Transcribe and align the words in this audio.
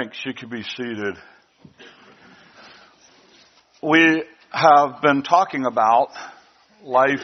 Thanks. 0.00 0.18
You 0.24 0.32
can 0.32 0.48
be 0.48 0.62
seated. 0.62 1.14
We 3.82 4.22
have 4.50 5.02
been 5.02 5.22
talking 5.22 5.66
about 5.66 6.08
life 6.82 7.18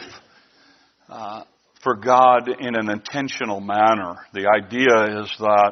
uh, 1.09 1.41
for 1.81 1.95
God 1.95 2.47
in 2.47 2.75
an 2.75 2.91
intentional 2.91 3.61
manner. 3.61 4.17
The 4.31 4.47
idea 4.47 5.23
is 5.23 5.35
that 5.39 5.71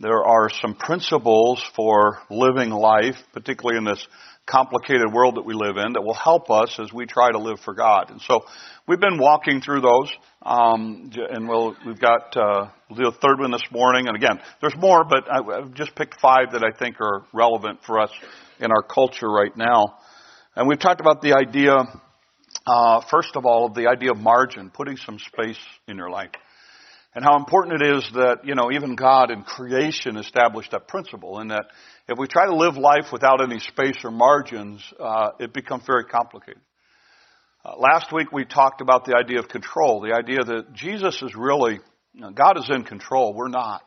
there 0.00 0.24
are 0.24 0.48
some 0.62 0.74
principles 0.74 1.62
for 1.74 2.20
living 2.30 2.70
life, 2.70 3.16
particularly 3.34 3.76
in 3.76 3.84
this 3.84 4.06
complicated 4.46 5.12
world 5.12 5.34
that 5.34 5.44
we 5.44 5.52
live 5.52 5.76
in, 5.76 5.92
that 5.92 6.02
will 6.02 6.14
help 6.14 6.50
us 6.50 6.78
as 6.82 6.90
we 6.94 7.04
try 7.04 7.30
to 7.30 7.38
live 7.38 7.60
for 7.62 7.74
God. 7.74 8.10
And 8.10 8.22
so 8.22 8.46
we've 8.88 9.00
been 9.00 9.18
walking 9.18 9.60
through 9.60 9.82
those, 9.82 10.10
um, 10.40 11.10
and 11.14 11.46
we'll, 11.46 11.76
we've 11.84 12.00
got 12.00 12.34
uh, 12.38 12.68
we'll 12.88 12.98
do 12.98 13.08
a 13.08 13.20
third 13.20 13.40
one 13.40 13.50
this 13.50 13.66
morning. 13.70 14.08
And 14.08 14.16
again, 14.16 14.40
there's 14.60 14.76
more, 14.76 15.04
but 15.04 15.24
I've 15.30 15.74
just 15.74 15.94
picked 15.94 16.20
five 16.20 16.52
that 16.52 16.62
I 16.64 16.76
think 16.76 17.00
are 17.00 17.24
relevant 17.32 17.80
for 17.86 18.00
us 18.00 18.10
in 18.60 18.70
our 18.70 18.82
culture 18.82 19.28
right 19.28 19.56
now. 19.56 19.98
And 20.54 20.68
we've 20.68 20.78
talked 20.78 21.00
about 21.00 21.22
the 21.22 21.34
idea, 21.34 21.74
uh, 22.66 23.00
first 23.10 23.36
of 23.36 23.44
all, 23.44 23.66
of 23.66 23.74
the 23.74 23.88
idea 23.88 24.12
of 24.12 24.18
margin, 24.18 24.70
putting 24.70 24.96
some 24.96 25.18
space 25.18 25.58
in 25.86 25.96
your 25.96 26.10
life 26.10 26.30
and 27.16 27.24
how 27.24 27.38
important 27.38 27.80
it 27.80 27.96
is 27.96 28.10
that, 28.12 28.40
you 28.44 28.54
know, 28.54 28.70
even 28.70 28.94
God 28.94 29.30
in 29.30 29.42
creation 29.42 30.18
established 30.18 30.72
that 30.72 30.86
principle 30.86 31.38
and 31.38 31.50
that 31.50 31.64
if 32.06 32.18
we 32.18 32.26
try 32.26 32.44
to 32.44 32.54
live 32.54 32.76
life 32.76 33.06
without 33.10 33.42
any 33.42 33.58
space 33.58 33.96
or 34.04 34.10
margins, 34.10 34.82
uh, 35.00 35.30
it 35.40 35.54
becomes 35.54 35.84
very 35.86 36.04
complicated. 36.04 36.60
Uh, 37.64 37.72
last 37.78 38.12
week 38.12 38.30
we 38.32 38.44
talked 38.44 38.82
about 38.82 39.06
the 39.06 39.16
idea 39.16 39.38
of 39.38 39.48
control, 39.48 40.02
the 40.02 40.12
idea 40.12 40.44
that 40.44 40.74
Jesus 40.74 41.22
is 41.22 41.34
really, 41.34 41.80
God 42.34 42.58
is 42.58 42.70
in 42.70 42.84
control, 42.84 43.34
we're 43.34 43.48
not. 43.48 43.82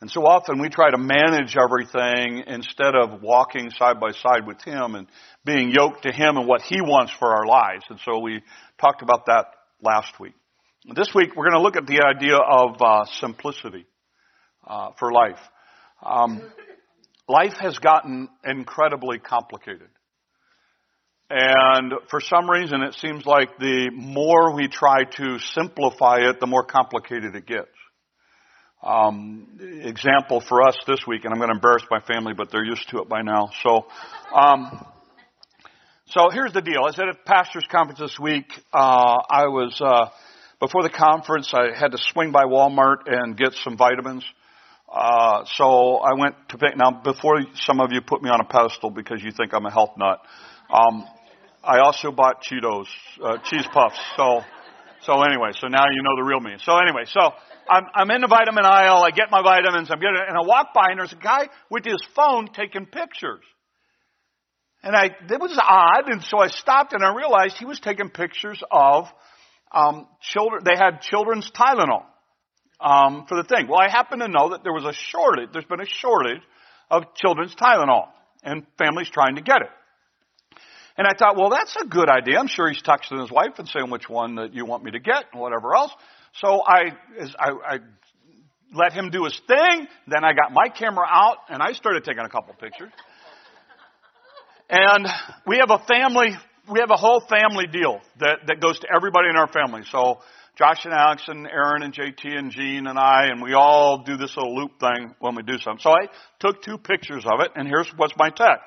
And 0.00 0.10
so 0.10 0.24
often 0.24 0.60
we 0.60 0.70
try 0.70 0.90
to 0.90 0.98
manage 0.98 1.56
everything 1.56 2.44
instead 2.46 2.94
of 2.94 3.20
walking 3.20 3.70
side 3.70 4.00
by 4.00 4.12
side 4.12 4.46
with 4.46 4.62
Him 4.62 4.94
and 4.94 5.06
being 5.44 5.72
yoked 5.76 6.04
to 6.04 6.12
Him 6.12 6.38
and 6.38 6.48
what 6.48 6.62
He 6.62 6.80
wants 6.80 7.12
for 7.18 7.28
our 7.28 7.46
lives. 7.46 7.84
And 7.90 8.00
so 8.04 8.18
we 8.20 8.40
talked 8.80 9.02
about 9.02 9.26
that 9.26 9.46
last 9.82 10.18
week. 10.18 10.32
This 10.94 11.10
week 11.14 11.36
we're 11.36 11.50
going 11.50 11.58
to 11.58 11.62
look 11.62 11.76
at 11.76 11.86
the 11.86 12.02
idea 12.02 12.36
of 12.36 12.80
uh, 12.80 13.04
simplicity 13.20 13.84
uh, 14.66 14.92
for 14.98 15.12
life. 15.12 15.40
Um, 16.02 16.40
life 17.28 17.54
has 17.60 17.78
gotten 17.78 18.30
incredibly 18.42 19.18
complicated. 19.18 19.88
And 21.30 21.92
for 22.10 22.20
some 22.20 22.50
reason 22.50 22.82
it 22.82 22.94
seems 22.94 23.24
like 23.24 23.56
the 23.58 23.90
more 23.94 24.54
we 24.54 24.66
try 24.66 25.04
to 25.04 25.38
simplify 25.54 26.18
it, 26.28 26.40
the 26.40 26.46
more 26.46 26.64
complicated 26.64 27.36
it 27.36 27.46
gets. 27.46 27.68
Um, 28.82 29.58
example 29.60 30.40
for 30.40 30.66
us 30.66 30.76
this 30.86 31.06
week, 31.06 31.24
and 31.24 31.32
I'm 31.32 31.38
going 31.38 31.50
to 31.50 31.54
embarrass 31.54 31.84
my 31.90 32.00
family, 32.00 32.32
but 32.36 32.50
they're 32.50 32.64
used 32.64 32.88
to 32.90 32.98
it 32.98 33.08
by 33.08 33.22
now. 33.22 33.50
So, 33.62 33.86
um, 34.34 34.86
so 36.06 36.30
here's 36.32 36.52
the 36.52 36.62
deal. 36.62 36.82
I 36.88 36.92
said 36.92 37.04
at 37.08 37.24
pastor's 37.24 37.66
conference 37.70 38.00
this 38.00 38.18
week. 38.18 38.46
Uh, 38.72 39.18
I 39.30 39.46
was 39.46 39.78
uh, 39.80 40.08
before 40.60 40.82
the 40.82 40.90
conference, 40.90 41.52
I 41.54 41.78
had 41.78 41.92
to 41.92 41.98
swing 42.12 42.32
by 42.32 42.44
Walmart 42.44 43.06
and 43.06 43.36
get 43.36 43.54
some 43.64 43.76
vitamins. 43.76 44.24
Uh, 44.92 45.44
so 45.54 45.96
I 45.98 46.18
went 46.18 46.34
to 46.48 46.58
pick, 46.58 46.76
now 46.76 46.90
before 46.90 47.40
some 47.54 47.80
of 47.80 47.92
you 47.92 48.00
put 48.00 48.22
me 48.22 48.28
on 48.28 48.40
a 48.40 48.44
pedestal 48.44 48.90
because 48.90 49.22
you 49.22 49.30
think 49.30 49.54
I'm 49.54 49.64
a 49.64 49.70
health 49.70 49.92
nut, 49.96 50.20
um, 50.68 51.06
I 51.62 51.80
also 51.80 52.10
bought 52.10 52.42
Cheetos, 52.42 52.86
uh, 53.22 53.36
cheese 53.44 53.66
puffs. 53.72 53.98
So, 54.16 54.40
so 55.02 55.22
anyway, 55.22 55.50
so 55.60 55.68
now 55.68 55.84
you 55.92 56.02
know 56.02 56.16
the 56.16 56.22
real 56.22 56.40
me. 56.40 56.56
So 56.64 56.76
anyway, 56.78 57.04
so 57.06 57.20
I'm, 57.68 57.84
I'm 57.94 58.10
in 58.10 58.22
the 58.22 58.28
vitamin 58.28 58.64
aisle, 58.64 59.04
I 59.04 59.10
get 59.10 59.30
my 59.30 59.42
vitamins, 59.42 59.90
I'm 59.90 60.00
getting, 60.00 60.16
and 60.26 60.36
I 60.36 60.46
walk 60.46 60.72
by 60.74 60.88
and 60.90 60.98
there's 60.98 61.12
a 61.12 61.22
guy 61.22 61.48
with 61.70 61.84
his 61.84 62.02
phone 62.16 62.48
taking 62.52 62.86
pictures. 62.86 63.44
And 64.82 64.96
I, 64.96 65.06
it 65.06 65.40
was 65.40 65.58
odd, 65.60 66.10
and 66.10 66.22
so 66.22 66.38
I 66.38 66.48
stopped 66.48 66.94
and 66.94 67.04
I 67.04 67.14
realized 67.14 67.56
he 67.58 67.66
was 67.66 67.78
taking 67.78 68.08
pictures 68.08 68.62
of 68.70 69.04
um, 69.72 70.08
children, 70.22 70.62
they 70.64 70.76
had 70.76 71.02
children's 71.02 71.50
Tylenol 71.50 72.04
um, 72.80 73.26
for 73.28 73.36
the 73.36 73.44
thing. 73.44 73.68
Well, 73.68 73.78
I 73.78 73.90
happen 73.90 74.20
to 74.20 74.28
know 74.28 74.50
that 74.50 74.64
there 74.64 74.72
was 74.72 74.84
a 74.84 74.94
shortage. 74.94 75.50
There's 75.52 75.66
been 75.66 75.82
a 75.82 75.86
shortage 75.86 76.40
of 76.90 77.14
children's 77.14 77.54
Tylenol, 77.54 78.08
and 78.42 78.66
families 78.78 79.10
trying 79.10 79.36
to 79.36 79.42
get 79.42 79.58
it. 79.60 79.68
And 81.00 81.08
I 81.08 81.14
thought, 81.18 81.34
well, 81.34 81.48
that's 81.48 81.74
a 81.82 81.86
good 81.86 82.10
idea. 82.10 82.38
I'm 82.38 82.46
sure 82.46 82.68
he's 82.68 82.82
texting 82.82 83.22
his 83.22 83.30
wife 83.30 83.52
and 83.56 83.66
saying 83.66 83.88
which 83.88 84.10
one 84.10 84.34
that 84.34 84.52
you 84.52 84.66
want 84.66 84.84
me 84.84 84.90
to 84.90 85.00
get 85.00 85.24
and 85.32 85.40
whatever 85.40 85.74
else. 85.74 85.90
So 86.34 86.60
I, 86.60 86.90
I, 87.38 87.48
I 87.48 87.78
let 88.74 88.92
him 88.92 89.08
do 89.08 89.24
his 89.24 89.40
thing. 89.48 89.86
Then 90.06 90.24
I 90.24 90.34
got 90.34 90.52
my 90.52 90.68
camera 90.68 91.06
out 91.10 91.38
and 91.48 91.62
I 91.62 91.72
started 91.72 92.04
taking 92.04 92.22
a 92.22 92.28
couple 92.28 92.52
pictures. 92.52 92.92
And 94.68 95.08
we 95.46 95.56
have 95.56 95.70
a 95.70 95.82
family 95.88 96.36
we 96.70 96.80
have 96.80 96.90
a 96.90 96.98
whole 96.98 97.24
family 97.26 97.66
deal 97.66 98.00
that, 98.18 98.40
that 98.48 98.60
goes 98.60 98.78
to 98.80 98.86
everybody 98.94 99.30
in 99.30 99.36
our 99.36 99.48
family. 99.48 99.84
So 99.90 100.18
Josh 100.58 100.84
and 100.84 100.92
Alex 100.92 101.24
and 101.28 101.46
Aaron 101.46 101.82
and 101.82 101.94
JT 101.94 102.26
and 102.26 102.50
Jean 102.50 102.86
and 102.86 102.98
I, 102.98 103.28
and 103.28 103.42
we 103.42 103.54
all 103.54 104.04
do 104.04 104.18
this 104.18 104.36
little 104.36 104.54
loop 104.54 104.78
thing 104.78 105.14
when 105.18 105.34
we 105.34 105.42
do 105.42 105.56
something. 105.58 105.80
So 105.80 105.92
I 105.92 106.08
took 106.40 106.62
two 106.62 106.76
pictures 106.76 107.24
of 107.24 107.40
it, 107.40 107.52
and 107.56 107.66
here's 107.66 107.90
what's 107.96 108.12
my 108.18 108.28
tag. 108.28 108.58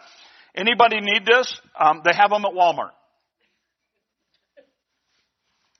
Anybody 0.56 1.00
need 1.02 1.25
this? 1.25 1.59
Um, 1.80 2.02
they 2.06 2.12
have 2.16 2.30
them 2.30 2.46
at 2.46 2.53
Walmart. 2.53 2.91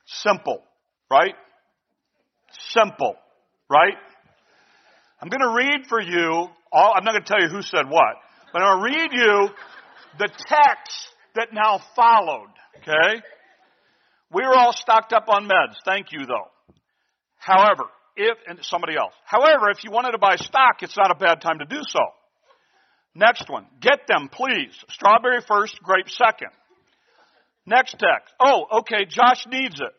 Simple, 0.06 0.64
right? 1.12 1.36
Simple, 2.70 3.16
right? 3.70 3.98
I'm 5.22 5.30
going 5.30 5.42
to 5.42 5.56
read 5.56 5.88
for 5.88 6.02
you. 6.02 6.48
All, 6.72 6.94
I'm 6.96 7.04
not 7.04 7.12
going 7.12 7.24
to 7.24 7.30
tell 7.30 7.42
you 7.42 7.50
who 7.50 7.62
said 7.62 7.88
what, 7.88 8.16
but 8.52 8.62
I'm 8.62 8.82
going 8.82 8.94
to 8.94 9.00
read 9.00 9.10
you 9.14 9.50
the 10.20 10.28
text 10.28 11.10
that 11.36 11.50
now 11.54 11.80
followed. 11.96 12.50
Okay? 12.78 13.22
We 14.32 14.42
were 14.42 14.56
all 14.56 14.74
stocked 14.74 15.14
up 15.14 15.26
on 15.30 15.46
meds. 15.46 15.76
Thank 15.86 16.12
you 16.12 16.26
though. 16.26 16.50
However, 17.38 17.84
if, 18.16 18.38
and 18.48 18.60
somebody 18.64 18.96
else. 18.96 19.14
However, 19.26 19.70
if 19.70 19.84
you 19.84 19.92
wanted 19.92 20.12
to 20.12 20.18
buy 20.18 20.36
stock, 20.36 20.82
it's 20.82 20.98
not 20.98 21.12
a 21.12 21.16
bad 21.16 21.42
time 21.42 21.60
to 21.60 21.66
do 21.66 21.82
so. 21.82 22.00
Next 23.16 23.50
one. 23.50 23.68
Get 23.80 24.08
them, 24.08 24.30
please. 24.32 24.74
Strawberry 24.90 25.42
first, 25.48 25.80
grape 25.84 26.10
second. 26.10 26.50
Next 27.66 27.92
text. 27.92 28.34
Oh, 28.40 28.66
okay, 28.80 29.06
Josh 29.06 29.46
needs 29.48 29.80
it. 29.80 29.94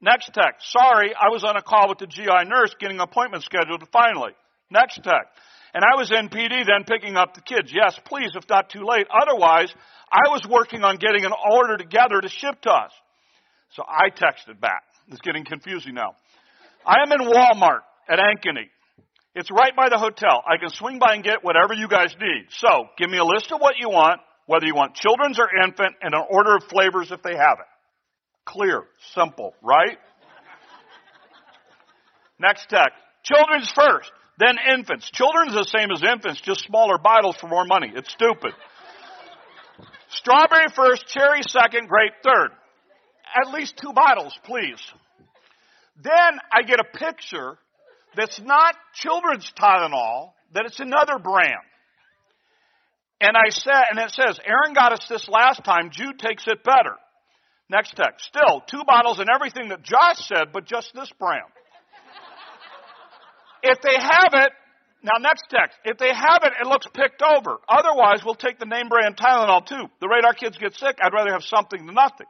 Next 0.00 0.30
text. 0.32 0.72
Sorry, 0.72 1.12
I 1.14 1.28
was 1.28 1.44
on 1.44 1.56
a 1.56 1.62
call 1.62 1.88
with 1.88 1.98
the 1.98 2.06
GI 2.06 2.48
nurse 2.48 2.74
getting 2.80 2.96
an 2.96 3.02
appointment 3.02 3.44
scheduled 3.44 3.86
finally. 3.92 4.32
Next 4.70 4.96
text. 4.96 5.28
And 5.74 5.84
I 5.84 5.96
was 5.98 6.10
in 6.10 6.28
PD 6.28 6.64
then 6.66 6.84
picking 6.86 7.16
up 7.16 7.34
the 7.34 7.42
kids. 7.42 7.70
Yes, 7.72 7.98
please, 8.06 8.30
if 8.34 8.48
not 8.48 8.70
too 8.70 8.84
late. 8.84 9.06
Otherwise, 9.10 9.72
I 10.10 10.30
was 10.30 10.42
working 10.48 10.82
on 10.82 10.96
getting 10.96 11.24
an 11.24 11.32
order 11.52 11.76
together 11.76 12.20
to 12.20 12.28
ship 12.28 12.60
to 12.62 12.70
us. 12.70 12.90
So 13.74 13.84
I 13.86 14.10
texted 14.10 14.60
back. 14.60 14.82
It's 15.08 15.20
getting 15.20 15.44
confusing 15.44 15.94
now. 15.94 16.14
I 16.86 17.02
am 17.02 17.12
in 17.12 17.28
Walmart 17.28 17.80
at 18.08 18.18
Ankeny. 18.18 18.70
It's 19.34 19.50
right 19.50 19.74
by 19.76 19.88
the 19.88 19.98
hotel. 19.98 20.42
I 20.46 20.58
can 20.58 20.70
swing 20.70 20.98
by 20.98 21.14
and 21.14 21.22
get 21.24 21.44
whatever 21.44 21.72
you 21.72 21.86
guys 21.88 22.14
need. 22.20 22.46
So 22.50 22.86
give 22.98 23.08
me 23.08 23.18
a 23.18 23.24
list 23.24 23.52
of 23.52 23.60
what 23.60 23.74
you 23.78 23.88
want, 23.88 24.20
whether 24.46 24.66
you 24.66 24.74
want 24.74 24.94
children's 24.94 25.38
or 25.38 25.48
infant, 25.64 25.94
and 26.02 26.14
an 26.14 26.22
order 26.28 26.56
of 26.56 26.64
flavors 26.64 27.12
if 27.12 27.22
they 27.22 27.36
have 27.36 27.58
it. 27.60 27.66
Clear, 28.44 28.82
simple, 29.14 29.54
right? 29.62 29.98
Next 32.40 32.68
text. 32.68 32.96
Children's 33.22 33.70
first, 33.70 34.10
then 34.38 34.56
infants. 34.72 35.08
Children's 35.10 35.52
the 35.52 35.64
same 35.64 35.90
as 35.92 36.02
infants, 36.02 36.40
just 36.40 36.64
smaller 36.64 36.98
bottles 36.98 37.36
for 37.36 37.46
more 37.46 37.64
money. 37.64 37.92
It's 37.94 38.10
stupid. 38.10 38.52
Strawberry 40.08 40.66
first, 40.74 41.06
cherry 41.06 41.42
second, 41.42 41.88
grape 41.88 42.14
third. 42.24 42.50
At 43.46 43.52
least 43.52 43.76
two 43.76 43.92
bottles, 43.92 44.36
please. 44.44 44.80
Then 46.02 46.38
I 46.52 46.62
get 46.62 46.80
a 46.80 46.98
picture 46.98 47.58
that's 48.16 48.40
not 48.40 48.74
children's 48.94 49.50
Tylenol, 49.58 50.32
that 50.54 50.66
it's 50.66 50.80
another 50.80 51.18
brand. 51.18 51.64
And 53.20 53.36
I 53.36 53.50
said, 53.50 53.82
and 53.90 53.98
it 53.98 54.10
says, 54.10 54.38
Aaron 54.44 54.74
got 54.74 54.92
us 54.92 55.06
this 55.08 55.28
last 55.28 55.62
time, 55.64 55.90
Jude 55.92 56.18
takes 56.18 56.46
it 56.46 56.64
better. 56.64 56.96
Next 57.68 57.94
text. 57.94 58.26
Still, 58.26 58.62
two 58.66 58.82
bottles 58.86 59.20
and 59.20 59.28
everything 59.32 59.68
that 59.68 59.82
Josh 59.82 60.26
said, 60.26 60.52
but 60.52 60.64
just 60.64 60.92
this 60.94 61.10
brand. 61.18 61.44
if 63.62 63.78
they 63.82 63.94
have 63.94 64.32
it, 64.32 64.52
now, 65.02 65.16
next 65.18 65.44
text. 65.48 65.78
If 65.84 65.96
they 65.96 66.12
have 66.12 66.40
it, 66.42 66.52
it 66.60 66.66
looks 66.66 66.86
picked 66.92 67.22
over. 67.22 67.58
Otherwise, 67.68 68.20
we'll 68.24 68.34
take 68.34 68.58
the 68.58 68.66
name 68.66 68.88
brand 68.88 69.16
Tylenol 69.16 69.66
too. 69.66 69.84
The 70.00 70.08
rate 70.08 70.24
our 70.26 70.34
kids 70.34 70.58
get 70.58 70.74
sick, 70.74 70.98
I'd 71.02 71.14
rather 71.14 71.32
have 71.32 71.42
something 71.42 71.86
than 71.86 71.94
nothing. 71.94 72.26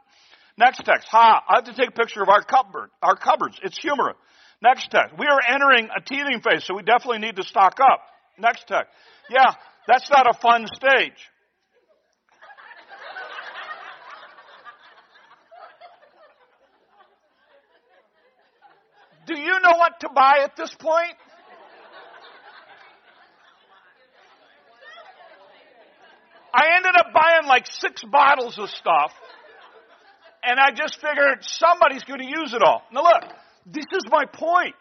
Next 0.57 0.81
text. 0.85 1.07
Ha, 1.09 1.43
I 1.49 1.55
have 1.55 1.65
to 1.65 1.73
take 1.73 1.89
a 1.89 1.91
picture 1.91 2.21
of 2.21 2.29
our 2.29 2.43
cupboard, 2.43 2.89
our 3.01 3.15
cupboards. 3.15 3.59
It's 3.61 3.77
humorous. 3.77 4.15
Next 4.61 4.91
text. 4.91 5.15
We 5.17 5.25
are 5.25 5.39
entering 5.47 5.89
a 5.95 6.01
teething 6.01 6.41
phase, 6.41 6.63
so 6.65 6.75
we 6.75 6.83
definitely 6.83 7.19
need 7.19 7.35
to 7.37 7.43
stock 7.43 7.79
up. 7.79 8.01
Next 8.37 8.67
text. 8.67 8.91
Yeah, 9.29 9.53
that's 9.87 10.09
not 10.09 10.27
a 10.27 10.37
fun 10.39 10.67
stage. 10.67 11.17
Do 19.25 19.39
you 19.39 19.59
know 19.63 19.77
what 19.77 19.99
to 20.01 20.09
buy 20.13 20.39
at 20.43 20.55
this 20.55 20.73
point? 20.77 21.15
I 26.53 26.75
ended 26.75 26.93
up 26.99 27.13
buying 27.13 27.47
like 27.47 27.65
six 27.65 28.03
bottles 28.03 28.59
of 28.59 28.69
stuff, 28.69 29.11
and 30.43 30.59
I 30.59 30.71
just 30.71 30.95
figured 30.95 31.39
somebody's 31.41 32.03
going 32.03 32.19
to 32.19 32.27
use 32.27 32.53
it 32.53 32.61
all. 32.61 32.83
Now, 32.91 33.03
look, 33.03 33.23
this 33.65 33.85
is 33.91 34.05
my 34.09 34.25
point. 34.25 34.75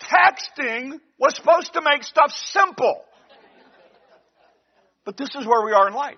Texting 0.00 0.98
was 1.18 1.36
supposed 1.36 1.74
to 1.74 1.82
make 1.82 2.02
stuff 2.02 2.30
simple. 2.30 3.02
But 5.04 5.16
this 5.16 5.30
is 5.38 5.46
where 5.46 5.64
we 5.64 5.72
are 5.72 5.88
in 5.88 5.94
life. 5.94 6.16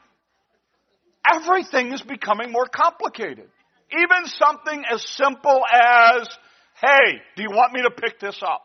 Everything 1.31 1.93
is 1.93 2.03
becoming 2.03 2.51
more 2.51 2.67
complicated. 2.67 3.49
Even 3.93 4.27
something 4.27 4.85
as 4.91 5.07
simple 5.17 5.63
as, 5.73 6.29
hey, 6.81 7.21
do 7.37 7.43
you 7.43 7.51
want 7.51 7.73
me 7.73 7.83
to 7.83 7.91
pick 7.91 8.19
this 8.19 8.41
up? 8.43 8.63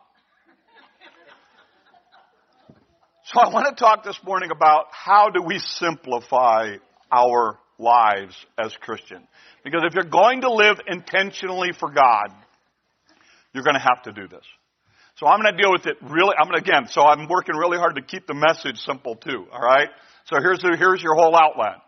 So 3.24 3.40
I 3.40 3.52
want 3.52 3.66
to 3.68 3.74
talk 3.74 4.04
this 4.04 4.18
morning 4.24 4.50
about 4.50 4.86
how 4.90 5.28
do 5.28 5.42
we 5.42 5.58
simplify 5.58 6.76
our 7.12 7.58
lives 7.78 8.34
as 8.58 8.74
Christians. 8.80 9.26
Because 9.64 9.82
if 9.84 9.94
you're 9.94 10.10
going 10.10 10.40
to 10.42 10.52
live 10.52 10.78
intentionally 10.86 11.72
for 11.78 11.90
God, 11.90 12.32
you're 13.58 13.64
going 13.64 13.74
to 13.74 13.80
have 13.80 14.02
to 14.04 14.12
do 14.12 14.28
this. 14.28 14.44
So 15.16 15.26
I'm 15.26 15.42
going 15.42 15.52
to 15.52 15.60
deal 15.60 15.72
with 15.72 15.86
it 15.86 15.96
really, 16.00 16.34
I'm 16.38 16.46
going 16.48 16.62
to, 16.62 16.70
again, 16.70 16.86
so 16.88 17.02
I'm 17.02 17.26
working 17.28 17.56
really 17.56 17.76
hard 17.76 17.96
to 17.96 18.02
keep 18.02 18.28
the 18.28 18.34
message 18.34 18.78
simple 18.78 19.16
too, 19.16 19.46
alright? 19.52 19.88
So 20.26 20.36
here's, 20.40 20.60
the, 20.60 20.76
here's 20.78 21.02
your 21.02 21.16
whole 21.16 21.34
outline. 21.34 21.80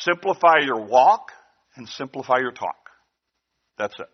Simplify 0.00 0.58
your 0.64 0.86
walk 0.86 1.30
and 1.76 1.88
simplify 1.88 2.38
your 2.38 2.50
talk. 2.50 2.90
That's 3.78 3.94
it. 4.00 4.08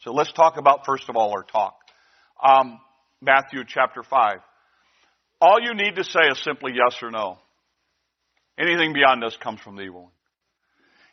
So 0.00 0.12
let's 0.12 0.32
talk 0.32 0.56
about, 0.56 0.84
first 0.84 1.08
of 1.08 1.14
all, 1.14 1.30
our 1.30 1.44
talk. 1.44 1.76
Um, 2.42 2.80
Matthew 3.20 3.60
chapter 3.66 4.02
5. 4.02 4.38
All 5.40 5.60
you 5.60 5.74
need 5.74 5.94
to 5.96 6.04
say 6.04 6.20
is 6.32 6.42
simply 6.42 6.72
yes 6.74 6.98
or 7.00 7.12
no. 7.12 7.38
Anything 8.58 8.92
beyond 8.92 9.22
this 9.22 9.36
comes 9.36 9.60
from 9.60 9.76
the 9.76 9.82
evil 9.82 10.02
one. 10.02 10.12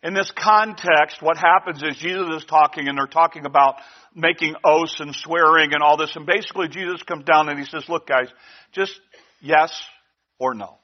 In 0.04 0.14
this 0.14 0.32
context, 0.36 1.22
what 1.22 1.38
happens 1.38 1.82
is 1.82 1.98
Jesus 1.98 2.44
is 2.44 2.46
talking 2.46 2.88
and 2.88 2.98
they're 2.98 3.08
talking 3.08 3.46
about 3.46 3.76
making 4.14 4.56
oaths 4.64 5.00
and 5.00 5.16
swearing 5.16 5.74
and 5.74 5.82
all 5.82 5.98
this. 5.98 6.16
And 6.16 6.26
basically 6.26 6.68
Jesus 6.68 7.02
comes 7.04 7.26
down 7.26 7.50
and 7.50 7.58
he 7.60 7.66
says, 7.66 7.86
look 7.90 8.08
guys, 8.08 8.28
just 8.72 9.00
yes 9.42 9.72
or 10.40 10.54
no. 10.54 10.78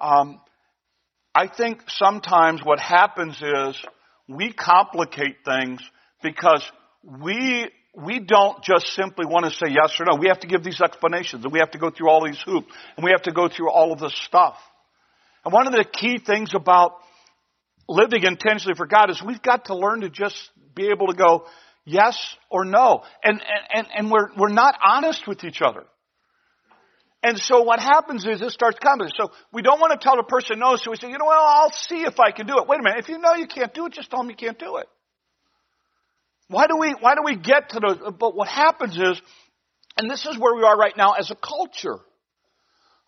Um, 0.00 0.40
I 1.34 1.48
think 1.48 1.82
sometimes 1.88 2.62
what 2.64 2.80
happens 2.80 3.40
is 3.42 3.76
we 4.28 4.52
complicate 4.52 5.38
things 5.44 5.80
because 6.22 6.62
we 7.22 7.68
we 7.94 8.20
don't 8.20 8.62
just 8.62 8.86
simply 8.94 9.26
want 9.26 9.46
to 9.46 9.50
say 9.50 9.72
yes 9.72 9.98
or 9.98 10.06
no. 10.06 10.16
We 10.16 10.28
have 10.28 10.40
to 10.40 10.46
give 10.46 10.62
these 10.62 10.80
explanations 10.80 11.44
and 11.44 11.52
we 11.52 11.58
have 11.58 11.72
to 11.72 11.78
go 11.78 11.90
through 11.90 12.08
all 12.08 12.24
these 12.24 12.40
hoops 12.44 12.72
and 12.96 13.04
we 13.04 13.10
have 13.10 13.22
to 13.22 13.32
go 13.32 13.48
through 13.48 13.70
all 13.70 13.92
of 13.92 13.98
this 13.98 14.14
stuff. 14.26 14.54
And 15.44 15.52
one 15.52 15.66
of 15.66 15.72
the 15.72 15.84
key 15.84 16.18
things 16.18 16.52
about 16.54 16.92
living 17.90 18.22
intentionally 18.22 18.76
for 18.76 18.86
God 18.86 19.10
is 19.10 19.20
we've 19.22 19.42
got 19.42 19.66
to 19.66 19.76
learn 19.76 20.02
to 20.02 20.10
just 20.10 20.36
be 20.74 20.88
able 20.88 21.08
to 21.08 21.14
go 21.14 21.46
yes 21.84 22.16
or 22.48 22.64
no. 22.64 23.02
And, 23.22 23.42
and, 23.74 23.86
and 23.94 24.10
we're, 24.10 24.28
we're 24.36 24.52
not 24.52 24.76
honest 24.82 25.26
with 25.26 25.44
each 25.44 25.60
other. 25.60 25.84
And 27.22 27.38
so 27.38 27.62
what 27.62 27.80
happens 27.80 28.24
is 28.24 28.40
it 28.40 28.50
starts 28.52 28.78
coming. 28.78 29.08
So 29.14 29.30
we 29.52 29.60
don't 29.60 29.80
want 29.80 29.92
to 29.92 30.02
tell 30.02 30.16
the 30.16 30.22
person 30.22 30.58
no, 30.58 30.76
so 30.76 30.90
we 30.90 30.96
say, 30.96 31.08
you 31.08 31.18
know, 31.18 31.26
well, 31.26 31.44
I'll 31.44 31.72
see 31.72 32.02
if 32.02 32.18
I 32.18 32.30
can 32.30 32.46
do 32.46 32.58
it. 32.58 32.68
Wait 32.68 32.80
a 32.80 32.82
minute. 32.82 33.00
If 33.00 33.08
you 33.08 33.18
know 33.18 33.34
you 33.34 33.46
can't 33.46 33.74
do 33.74 33.86
it, 33.86 33.92
just 33.92 34.08
tell 34.08 34.20
them 34.20 34.30
you 34.30 34.36
can't 34.36 34.58
do 34.58 34.76
it. 34.76 34.86
Why 36.48 36.66
do 36.66 36.76
we, 36.78 36.94
why 36.98 37.14
do 37.14 37.22
we 37.24 37.36
get 37.36 37.70
to 37.70 37.80
those? 37.80 38.12
But 38.18 38.34
what 38.34 38.48
happens 38.48 38.96
is, 38.96 39.20
and 39.98 40.10
this 40.10 40.24
is 40.24 40.38
where 40.38 40.54
we 40.54 40.62
are 40.62 40.76
right 40.76 40.96
now 40.96 41.12
as 41.12 41.30
a 41.30 41.36
culture. 41.36 41.98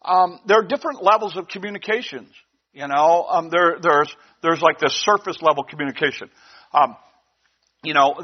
Um, 0.05 0.41
there 0.47 0.59
are 0.59 0.67
different 0.67 1.03
levels 1.03 1.37
of 1.37 1.49
communications. 1.49 2.29
You 2.73 2.89
know, 2.89 3.27
um, 3.29 3.51
there, 3.51 3.77
there's, 3.83 4.15
there's 4.43 4.61
like 4.63 4.79
this 4.79 4.95
surface 5.05 5.41
level 5.43 5.65
communication. 5.65 6.31
Um, 6.73 6.97
you 7.85 7.93
know, 7.93 8.15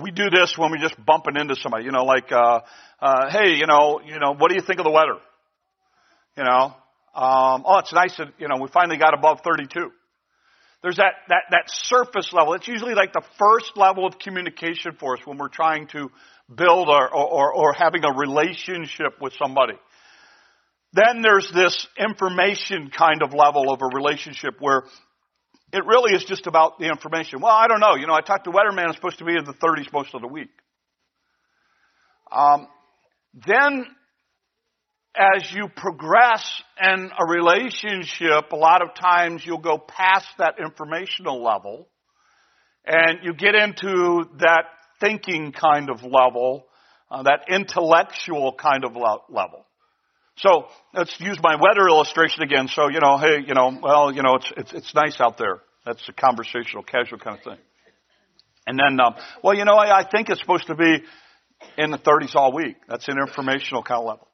we 0.00 0.10
do 0.10 0.28
this 0.30 0.54
when 0.58 0.70
we're 0.70 0.78
just 0.78 0.96
bumping 1.04 1.36
into 1.36 1.54
somebody. 1.56 1.84
You 1.84 1.92
know, 1.92 2.04
like, 2.04 2.32
uh, 2.32 2.60
uh, 3.00 3.30
hey, 3.30 3.54
you 3.54 3.66
know, 3.66 4.00
you 4.04 4.18
know, 4.18 4.34
what 4.34 4.48
do 4.48 4.56
you 4.56 4.62
think 4.62 4.80
of 4.80 4.84
the 4.84 4.90
weather? 4.90 5.18
You 6.36 6.44
know, 6.44 6.74
um, 7.14 7.64
oh, 7.64 7.78
it's 7.78 7.92
nice 7.92 8.16
that 8.18 8.28
you 8.38 8.48
know 8.48 8.56
we 8.60 8.68
finally 8.68 8.98
got 8.98 9.14
above 9.14 9.40
32. 9.42 9.90
There's 10.82 10.96
that, 10.96 11.14
that, 11.28 11.42
that 11.50 11.64
surface 11.66 12.32
level. 12.32 12.52
It's 12.52 12.68
usually 12.68 12.94
like 12.94 13.12
the 13.12 13.22
first 13.38 13.72
level 13.76 14.06
of 14.06 14.18
communication 14.18 14.92
for 15.00 15.16
us 15.16 15.20
when 15.24 15.38
we're 15.38 15.48
trying 15.48 15.88
to 15.88 16.10
build 16.54 16.88
or, 16.88 17.12
or, 17.12 17.52
or 17.52 17.72
having 17.72 18.04
a 18.04 18.12
relationship 18.16 19.20
with 19.20 19.32
somebody. 19.36 19.72
Then 20.96 21.20
there's 21.20 21.50
this 21.52 21.86
information 21.98 22.90
kind 22.90 23.22
of 23.22 23.34
level 23.34 23.70
of 23.70 23.82
a 23.82 23.86
relationship 23.94 24.54
where 24.60 24.84
it 25.70 25.84
really 25.84 26.14
is 26.14 26.24
just 26.24 26.46
about 26.46 26.78
the 26.78 26.86
information. 26.86 27.40
Well, 27.42 27.52
I 27.52 27.66
don't 27.66 27.80
know. 27.80 27.96
You 27.96 28.06
know, 28.06 28.14
I 28.14 28.22
talked 28.22 28.44
to 28.44 28.50
Weatherman. 28.50 28.86
It's 28.86 28.96
supposed 28.96 29.18
to 29.18 29.26
be 29.26 29.36
in 29.36 29.44
the 29.44 29.52
30s 29.52 29.92
most 29.92 30.14
of 30.14 30.22
the 30.22 30.28
week. 30.28 30.48
Um, 32.32 32.66
then 33.46 33.84
as 35.14 35.52
you 35.52 35.68
progress 35.76 36.62
in 36.82 37.10
a 37.18 37.26
relationship, 37.26 38.52
a 38.52 38.56
lot 38.56 38.80
of 38.82 38.94
times 38.94 39.42
you'll 39.44 39.58
go 39.58 39.76
past 39.76 40.28
that 40.38 40.54
informational 40.58 41.42
level 41.42 41.88
and 42.86 43.18
you 43.22 43.34
get 43.34 43.54
into 43.54 44.24
that 44.38 44.64
thinking 45.00 45.52
kind 45.52 45.90
of 45.90 46.02
level, 46.04 46.64
uh, 47.10 47.22
that 47.24 47.46
intellectual 47.50 48.54
kind 48.58 48.84
of 48.84 48.92
level. 49.28 49.65
So 50.38 50.66
let's 50.92 51.18
use 51.20 51.38
my 51.42 51.56
weather 51.56 51.88
illustration 51.88 52.42
again. 52.42 52.68
So 52.68 52.88
you 52.88 53.00
know, 53.00 53.18
hey, 53.18 53.38
you 53.46 53.54
know, 53.54 53.78
well, 53.82 54.12
you 54.12 54.22
know, 54.22 54.36
it's 54.36 54.52
it's, 54.56 54.72
it's 54.72 54.94
nice 54.94 55.20
out 55.20 55.38
there. 55.38 55.60
That's 55.84 56.06
a 56.08 56.12
conversational, 56.12 56.82
casual 56.82 57.18
kind 57.18 57.38
of 57.38 57.44
thing. 57.44 57.58
And 58.66 58.78
then, 58.78 58.98
um, 59.00 59.14
well, 59.42 59.54
you 59.54 59.64
know, 59.64 59.74
I, 59.74 60.00
I 60.00 60.08
think 60.08 60.28
it's 60.28 60.40
supposed 60.40 60.66
to 60.66 60.74
be 60.74 61.04
in 61.78 61.90
the 61.92 61.98
30s 61.98 62.34
all 62.34 62.52
week. 62.52 62.76
That's 62.88 63.06
an 63.06 63.16
informational 63.18 63.84
kind 63.84 64.00
of 64.00 64.06
level. 64.06 64.28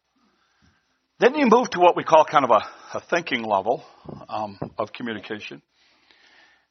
Then 1.20 1.34
you 1.34 1.46
move 1.46 1.70
to 1.70 1.78
what 1.78 1.96
we 1.96 2.04
call 2.04 2.24
kind 2.24 2.44
of 2.44 2.50
a, 2.50 2.96
a 2.98 3.00
thinking 3.10 3.44
level 3.44 3.84
um, 4.28 4.58
of 4.78 4.92
communication. 4.92 5.62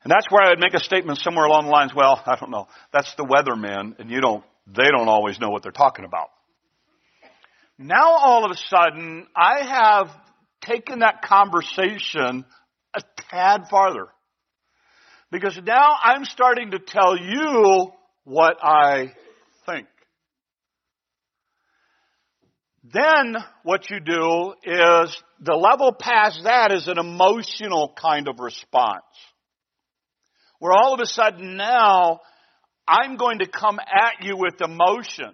And 0.04 0.12
that's 0.12 0.26
where 0.32 0.44
I 0.44 0.50
would 0.50 0.60
make 0.60 0.74
a 0.74 0.84
statement 0.84 1.20
somewhere 1.20 1.46
along 1.46 1.66
the 1.66 1.72
lines, 1.72 1.94
well, 1.96 2.22
I 2.26 2.36
don't 2.36 2.50
know, 2.50 2.68
that's 2.92 3.14
the 3.16 3.24
weatherman, 3.24 4.00
and 4.00 4.10
you 4.10 4.20
don't, 4.20 4.44
they 4.66 4.90
don't 4.90 5.08
always 5.08 5.40
know 5.40 5.52
what 5.52 5.62
they're 5.62 5.72
talking 5.72 6.06
about. 6.06 6.30
Now 7.82 8.12
all 8.12 8.46
of 8.46 8.52
a 8.52 8.58
sudden, 8.58 9.26
I 9.36 9.66
have 9.66 10.16
taken 10.62 11.00
that 11.00 11.24
conversation 11.24 12.46
a 12.94 13.02
tad 13.30 13.64
farther. 13.70 14.08
Because 15.32 15.60
now 15.66 15.96
I'm 16.04 16.26
starting 16.26 16.72
to 16.72 16.80
tell 16.80 17.18
you 17.18 17.92
what 18.24 18.58
I 18.62 19.14
think. 19.66 19.88
Then 22.84 23.38
what 23.64 23.90
you 23.90 24.00
do 24.00 24.54
is 24.64 25.24
the 25.40 25.56
level 25.56 25.94
past 25.94 26.42
that 26.44 26.72
is 26.72 26.88
an 26.88 27.00
emotional 27.00 27.94
kind 28.00 28.28
of 28.28 28.40
response. 28.40 29.04
Where 30.60 30.74
all 30.74 30.94
of 30.94 31.00
a 31.00 31.06
sudden 31.08 31.58
now 31.58 32.20
I'm 32.88 33.18
going 33.18 33.40
to 33.40 33.48
come 33.48 33.80
at 33.80 34.24
you 34.24 34.36
with 34.38 34.62
emotion. 34.62 35.34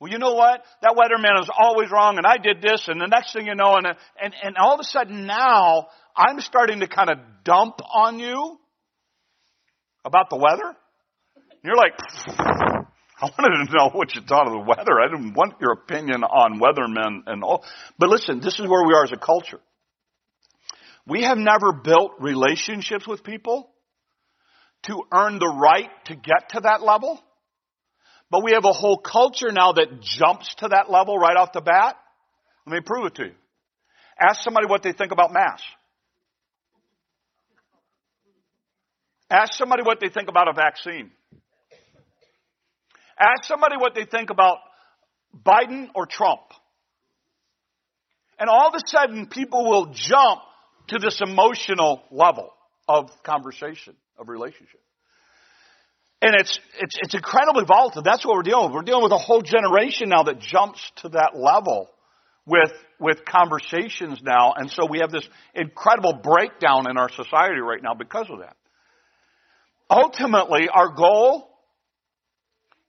Well, 0.00 0.10
you 0.10 0.18
know 0.18 0.34
what? 0.34 0.64
That 0.80 0.96
weatherman 0.96 1.40
is 1.42 1.50
always 1.56 1.90
wrong 1.90 2.16
and 2.16 2.26
I 2.26 2.38
did 2.38 2.62
this 2.62 2.88
and 2.88 3.00
the 3.00 3.06
next 3.06 3.34
thing 3.34 3.46
you 3.46 3.54
know 3.54 3.76
and, 3.76 3.86
and, 3.86 4.34
and 4.42 4.56
all 4.56 4.74
of 4.74 4.80
a 4.80 4.84
sudden 4.84 5.26
now 5.26 5.88
I'm 6.16 6.40
starting 6.40 6.80
to 6.80 6.88
kind 6.88 7.10
of 7.10 7.18
dump 7.44 7.80
on 7.94 8.18
you 8.18 8.58
about 10.04 10.30
the 10.30 10.36
weather. 10.36 10.76
You're 11.62 11.76
like, 11.76 11.92
I 13.20 13.26
wanted 13.38 13.66
to 13.66 13.76
know 13.76 13.90
what 13.90 14.14
you 14.14 14.22
thought 14.22 14.46
of 14.46 14.52
the 14.52 14.64
weather. 14.66 14.98
I 14.98 15.08
didn't 15.08 15.34
want 15.34 15.54
your 15.60 15.72
opinion 15.72 16.24
on 16.24 16.58
weathermen 16.58 17.22
and 17.26 17.44
all. 17.44 17.64
But 17.98 18.08
listen, 18.08 18.40
this 18.40 18.58
is 18.58 18.66
where 18.66 18.86
we 18.86 18.94
are 18.94 19.04
as 19.04 19.12
a 19.12 19.18
culture. 19.18 19.60
We 21.06 21.22
have 21.24 21.36
never 21.36 21.72
built 21.72 22.12
relationships 22.20 23.06
with 23.06 23.22
people 23.22 23.70
to 24.84 25.02
earn 25.12 25.38
the 25.38 25.54
right 25.60 25.90
to 26.06 26.14
get 26.14 26.50
to 26.50 26.60
that 26.60 26.82
level. 26.82 27.20
But 28.30 28.44
we 28.44 28.52
have 28.52 28.64
a 28.64 28.72
whole 28.72 28.98
culture 28.98 29.50
now 29.50 29.72
that 29.72 30.00
jumps 30.00 30.54
to 30.56 30.68
that 30.68 30.90
level 30.90 31.18
right 31.18 31.36
off 31.36 31.52
the 31.52 31.60
bat. 31.60 31.96
Let 32.66 32.74
me 32.74 32.80
prove 32.84 33.06
it 33.06 33.14
to 33.16 33.24
you. 33.24 33.34
Ask 34.20 34.42
somebody 34.42 34.66
what 34.66 34.82
they 34.82 34.92
think 34.92 35.12
about 35.12 35.32
mass. 35.32 35.60
Ask 39.30 39.54
somebody 39.54 39.82
what 39.82 40.00
they 40.00 40.08
think 40.08 40.28
about 40.28 40.48
a 40.48 40.52
vaccine. 40.52 41.10
Ask 43.18 43.44
somebody 43.44 43.76
what 43.78 43.94
they 43.94 44.04
think 44.04 44.30
about 44.30 44.58
Biden 45.34 45.88
or 45.94 46.06
Trump. 46.06 46.40
And 48.38 48.48
all 48.48 48.68
of 48.68 48.74
a 48.74 48.80
sudden, 48.86 49.26
people 49.26 49.68
will 49.68 49.92
jump 49.92 50.40
to 50.88 50.98
this 50.98 51.20
emotional 51.20 52.02
level 52.10 52.50
of 52.88 53.10
conversation, 53.22 53.94
of 54.18 54.28
relationship. 54.28 54.80
And 56.22 56.34
it's, 56.34 56.58
it's, 56.78 56.96
it's 57.00 57.14
incredibly 57.14 57.64
volatile. 57.64 58.02
That's 58.02 58.24
what 58.26 58.36
we're 58.36 58.42
dealing 58.42 58.66
with. 58.66 58.74
We're 58.74 58.82
dealing 58.82 59.04
with 59.04 59.12
a 59.12 59.18
whole 59.18 59.40
generation 59.40 60.10
now 60.10 60.24
that 60.24 60.38
jumps 60.38 60.80
to 60.96 61.08
that 61.10 61.32
level 61.34 61.88
with, 62.44 62.72
with 62.98 63.24
conversations 63.24 64.20
now. 64.22 64.52
And 64.54 64.70
so 64.70 64.86
we 64.86 64.98
have 64.98 65.10
this 65.10 65.26
incredible 65.54 66.20
breakdown 66.22 66.90
in 66.90 66.98
our 66.98 67.08
society 67.08 67.60
right 67.60 67.82
now 67.82 67.94
because 67.94 68.26
of 68.28 68.40
that. 68.40 68.56
Ultimately, 69.88 70.68
our 70.68 70.90
goal 70.90 71.48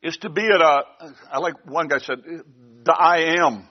is 0.03 0.17
to 0.17 0.29
be 0.29 0.43
at 0.43 0.61
a, 0.61 0.83
I 1.31 1.39
like 1.39 1.55
one 1.65 1.88
guy 1.88 2.00
said, 2.00 2.17
the 2.83 2.93
I 2.93 3.35
am 3.39 3.67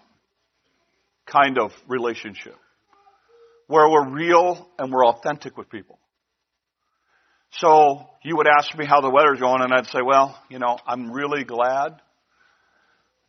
kind 1.26 1.58
of 1.58 1.72
relationship 1.86 2.56
where 3.66 3.88
we're 3.88 4.10
real 4.10 4.68
and 4.78 4.92
we're 4.92 5.06
authentic 5.06 5.56
with 5.56 5.70
people. 5.70 5.98
So 7.52 8.06
you 8.22 8.36
would 8.36 8.46
ask 8.46 8.76
me 8.76 8.86
how 8.86 9.00
the 9.00 9.10
weather's 9.10 9.40
going 9.40 9.62
and 9.62 9.72
I'd 9.72 9.86
say, 9.86 10.00
well, 10.04 10.38
you 10.48 10.58
know, 10.58 10.78
I'm 10.86 11.10
really 11.10 11.44
glad 11.44 12.00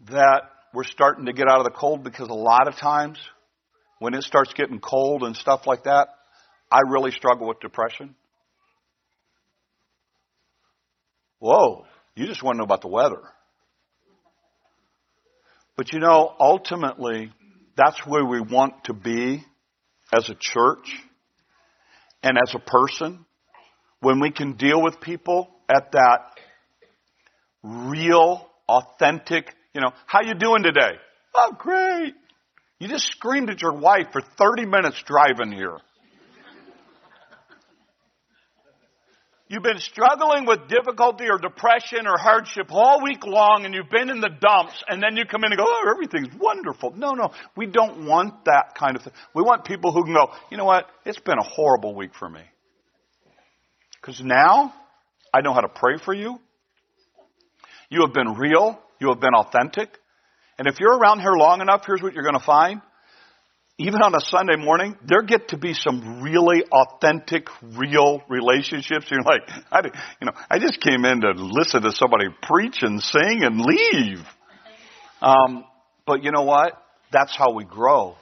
that 0.10 0.44
we're 0.74 0.84
starting 0.84 1.26
to 1.26 1.34
get 1.34 1.48
out 1.48 1.60
of 1.60 1.66
the 1.66 1.72
cold 1.72 2.04
because 2.04 2.30
a 2.30 2.34
lot 2.34 2.68
of 2.68 2.76
times 2.76 3.20
when 4.00 4.14
it 4.14 4.24
starts 4.24 4.54
getting 4.54 4.80
cold 4.80 5.24
and 5.24 5.36
stuff 5.36 5.62
like 5.66 5.84
that, 5.84 6.08
I 6.72 6.80
really 6.90 7.12
struggle 7.12 7.48
with 7.48 7.60
depression. 7.60 8.16
Whoa, 11.40 11.86
you 12.16 12.28
just 12.28 12.44
want 12.44 12.56
to 12.56 12.58
know 12.60 12.64
about 12.64 12.82
the 12.82 12.88
weather. 12.88 13.22
But 15.76 15.92
you 15.94 16.00
know, 16.00 16.34
ultimately, 16.40 17.32
that's 17.76 18.06
where 18.06 18.24
we 18.24 18.40
want 18.40 18.86
to 18.86 18.94
be 18.94 19.44
as 20.14 20.30
a 20.30 20.36
church 20.40 20.94
and 22.22 22.38
as 22.38 22.54
a 22.54 22.60
person 22.60 23.26
when 24.02 24.20
we 24.20 24.32
can 24.32 24.54
deal 24.54 24.82
with 24.82 25.00
people 25.00 25.50
at 25.70 25.92
that 25.94 26.40
real, 27.64 28.48
authentic, 28.68 29.54
you 29.74 29.82
know, 29.82 29.92
how 30.06 30.22
you 30.22 30.34
doing 30.34 30.64
today? 30.64 30.98
Oh, 31.36 31.56
great. 31.58 32.14
You 32.80 32.88
just 32.88 33.06
screamed 33.06 33.50
at 33.50 33.62
your 33.62 33.74
wife 33.74 34.08
for 34.12 34.22
30 34.22 34.66
minutes 34.66 35.02
driving 35.06 35.52
here. 35.52 35.78
You've 39.48 39.64
been 39.64 39.80
struggling 39.80 40.46
with 40.46 40.70
difficulty 40.70 41.26
or 41.30 41.38
depression 41.38 42.08
or 42.08 42.18
hardship 42.18 42.68
all 42.70 43.04
week 43.04 43.26
long 43.26 43.66
and 43.66 43.74
you've 43.74 43.90
been 43.90 44.10
in 44.10 44.22
the 44.22 44.30
dumps 44.30 44.82
and 44.88 45.04
then 45.04 45.18
you 45.18 45.26
come 45.26 45.44
in 45.44 45.52
and 45.52 45.60
go, 45.60 45.66
oh, 45.68 45.92
everything's 45.92 46.34
wonderful. 46.40 46.94
No, 46.96 47.12
no, 47.12 47.34
we 47.58 47.66
don't 47.66 48.06
want 48.06 48.46
that 48.46 48.76
kind 48.80 48.96
of 48.96 49.04
thing. 49.04 49.12
We 49.36 49.44
want 49.44 49.66
people 49.66 49.92
who 49.92 50.06
can 50.06 50.14
go, 50.14 50.32
you 50.50 50.56
know 50.56 50.64
what? 50.64 50.86
It's 51.06 51.20
been 51.20 51.38
a 51.38 51.44
horrible 51.44 51.94
week 51.94 52.12
for 52.18 52.30
me. 52.30 52.42
Because 54.02 54.22
now 54.24 54.74
I 55.34 55.42
know 55.42 55.54
how 55.54 55.62
to 55.62 55.70
pray 55.70 55.98
for 56.04 56.14
you. 56.14 56.40
You 57.90 58.02
have 58.02 58.14
been 58.14 58.34
real. 58.36 58.80
You 59.00 59.10
have 59.10 59.20
been 59.20 59.36
authentic. 59.36 59.90
And 60.58 60.68
if 60.68 60.80
you're 60.80 60.98
around 60.98 61.20
here 61.20 61.34
long 61.34 61.62
enough, 61.62 61.84
here's 61.86 62.02
what 62.02 62.14
you're 62.14 62.24
going 62.24 62.40
to 62.40 62.46
find 62.46 62.82
even 63.82 64.02
on 64.02 64.14
a 64.14 64.20
Sunday 64.20 64.58
morning, 64.58 64.96
there 65.08 65.24
get 65.24 65.50
to 65.50 65.58
be 65.58 65.74
some 65.74 66.22
really 66.22 66.64
authentic, 66.72 67.48
real 67.64 68.22
relationships. 68.30 69.08
You're 69.10 69.24
like, 69.24 69.42
I, 69.72 69.82
you 70.22 70.28
know, 70.28 70.34
I 70.50 70.60
just 70.60 70.80
came 70.82 71.04
in 71.04 71.22
to 71.22 71.32
listen 71.36 71.82
to 71.82 71.92
somebody 71.92 72.26
preach 72.44 72.78
and 72.82 73.02
sing 73.02 73.42
and 73.44 73.60
leave. 73.60 74.20
Um, 75.22 75.66
but 76.06 76.24
you 76.24 76.32
know 76.32 76.44
what? 76.44 76.74
That's 77.12 77.36
how 77.36 77.54
we 77.54 77.64
grow. 77.64 78.16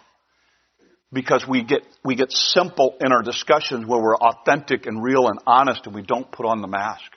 Because 1.11 1.45
we 1.47 1.63
get, 1.63 1.81
we 2.03 2.15
get 2.15 2.31
simple 2.31 2.95
in 3.01 3.11
our 3.11 3.23
discussions 3.23 3.85
where 3.85 4.01
we're 4.01 4.15
authentic 4.15 4.85
and 4.85 5.01
real 5.01 5.27
and 5.27 5.39
honest 5.47 5.85
and 5.85 5.95
we 5.95 6.03
don't 6.03 6.31
put 6.31 6.45
on 6.45 6.61
the 6.61 6.67
mask. 6.67 7.11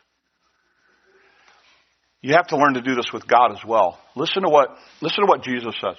You 2.22 2.34
have 2.34 2.46
to 2.48 2.56
learn 2.56 2.74
to 2.74 2.80
do 2.80 2.94
this 2.94 3.12
with 3.12 3.26
God 3.26 3.52
as 3.52 3.64
well. 3.66 3.98
Listen 4.14 4.42
to 4.42 4.48
what, 4.48 4.76
listen 5.00 5.24
to 5.24 5.28
what 5.28 5.42
Jesus 5.42 5.74
says. 5.80 5.96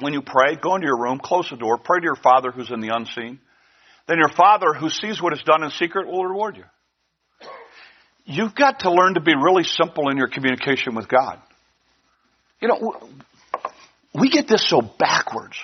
When 0.00 0.12
you 0.12 0.22
pray, 0.22 0.56
go 0.56 0.74
into 0.74 0.86
your 0.86 1.00
room, 1.00 1.20
close 1.22 1.48
the 1.48 1.56
door, 1.56 1.78
pray 1.78 2.00
to 2.00 2.04
your 2.04 2.16
Father 2.16 2.50
who's 2.50 2.70
in 2.70 2.80
the 2.80 2.94
unseen. 2.94 3.38
Then 4.08 4.18
your 4.18 4.30
Father 4.30 4.74
who 4.74 4.90
sees 4.90 5.22
what 5.22 5.32
is 5.32 5.42
done 5.42 5.62
in 5.62 5.70
secret 5.70 6.08
will 6.08 6.24
reward 6.24 6.56
you. 6.56 6.64
You've 8.24 8.54
got 8.54 8.80
to 8.80 8.92
learn 8.92 9.14
to 9.14 9.20
be 9.20 9.34
really 9.34 9.64
simple 9.64 10.08
in 10.10 10.16
your 10.16 10.28
communication 10.28 10.94
with 10.94 11.08
God. 11.08 11.40
You 12.60 12.68
know, 12.68 13.00
we 14.14 14.30
get 14.30 14.48
this 14.48 14.68
so 14.68 14.82
backwards. 14.82 15.56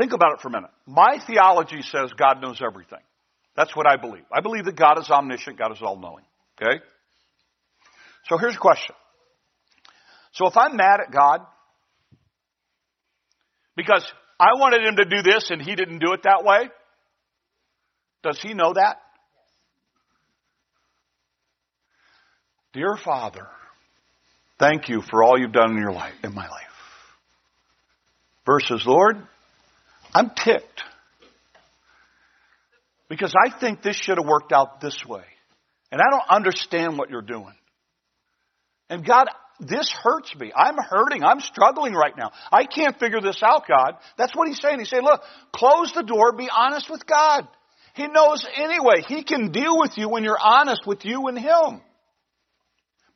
Think 0.00 0.14
about 0.14 0.32
it 0.32 0.40
for 0.40 0.48
a 0.48 0.50
minute. 0.50 0.70
My 0.86 1.18
theology 1.26 1.82
says 1.82 2.10
God 2.16 2.40
knows 2.40 2.62
everything. 2.66 3.02
That's 3.54 3.76
what 3.76 3.86
I 3.86 3.98
believe. 3.98 4.24
I 4.32 4.40
believe 4.40 4.64
that 4.64 4.74
God 4.74 4.98
is 4.98 5.10
omniscient, 5.10 5.58
God 5.58 5.72
is 5.72 5.82
all 5.82 5.98
knowing. 5.98 6.24
Okay? 6.56 6.80
So 8.24 8.38
here's 8.38 8.54
a 8.54 8.58
question. 8.58 8.94
So 10.32 10.46
if 10.46 10.56
I'm 10.56 10.74
mad 10.74 11.00
at 11.06 11.12
God, 11.12 11.40
because 13.76 14.10
I 14.40 14.54
wanted 14.58 14.82
him 14.86 14.96
to 14.96 15.04
do 15.04 15.22
this 15.22 15.50
and 15.50 15.60
he 15.60 15.74
didn't 15.74 15.98
do 15.98 16.14
it 16.14 16.22
that 16.22 16.44
way. 16.44 16.70
Does 18.22 18.40
he 18.40 18.54
know 18.54 18.72
that? 18.72 18.96
Dear 22.72 22.96
Father, 23.04 23.48
thank 24.58 24.88
you 24.88 25.02
for 25.10 25.22
all 25.22 25.38
you've 25.38 25.52
done 25.52 25.72
in 25.72 25.76
your 25.76 25.92
life, 25.92 26.14
in 26.24 26.34
my 26.34 26.48
life. 26.48 26.62
Versus, 28.46 28.82
Lord, 28.86 29.26
I'm 30.14 30.30
ticked. 30.30 30.82
Because 33.08 33.34
I 33.34 33.50
think 33.58 33.82
this 33.82 33.96
should 33.96 34.18
have 34.18 34.26
worked 34.26 34.52
out 34.52 34.80
this 34.80 35.04
way. 35.06 35.24
And 35.90 36.00
I 36.00 36.04
don't 36.10 36.30
understand 36.30 36.96
what 36.96 37.10
you're 37.10 37.22
doing. 37.22 37.54
And 38.88 39.04
God, 39.04 39.26
this 39.60 39.92
hurts 40.02 40.34
me. 40.36 40.52
I'm 40.54 40.76
hurting. 40.76 41.22
I'm 41.22 41.40
struggling 41.40 41.92
right 41.94 42.16
now. 42.16 42.30
I 42.52 42.64
can't 42.64 42.98
figure 42.98 43.20
this 43.20 43.42
out, 43.42 43.64
God. 43.68 43.96
That's 44.16 44.34
what 44.34 44.48
he's 44.48 44.60
saying. 44.60 44.78
He's 44.78 44.88
saying, 44.88 45.04
look, 45.04 45.22
close 45.52 45.92
the 45.92 46.02
door, 46.02 46.32
be 46.32 46.48
honest 46.54 46.88
with 46.88 47.04
God. 47.06 47.46
He 47.94 48.06
knows 48.06 48.46
anyway. 48.56 49.02
He 49.06 49.22
can 49.22 49.50
deal 49.50 49.78
with 49.78 49.98
you 49.98 50.08
when 50.08 50.24
you're 50.24 50.38
honest 50.40 50.86
with 50.86 51.04
you 51.04 51.26
and 51.26 51.38
Him. 51.38 51.80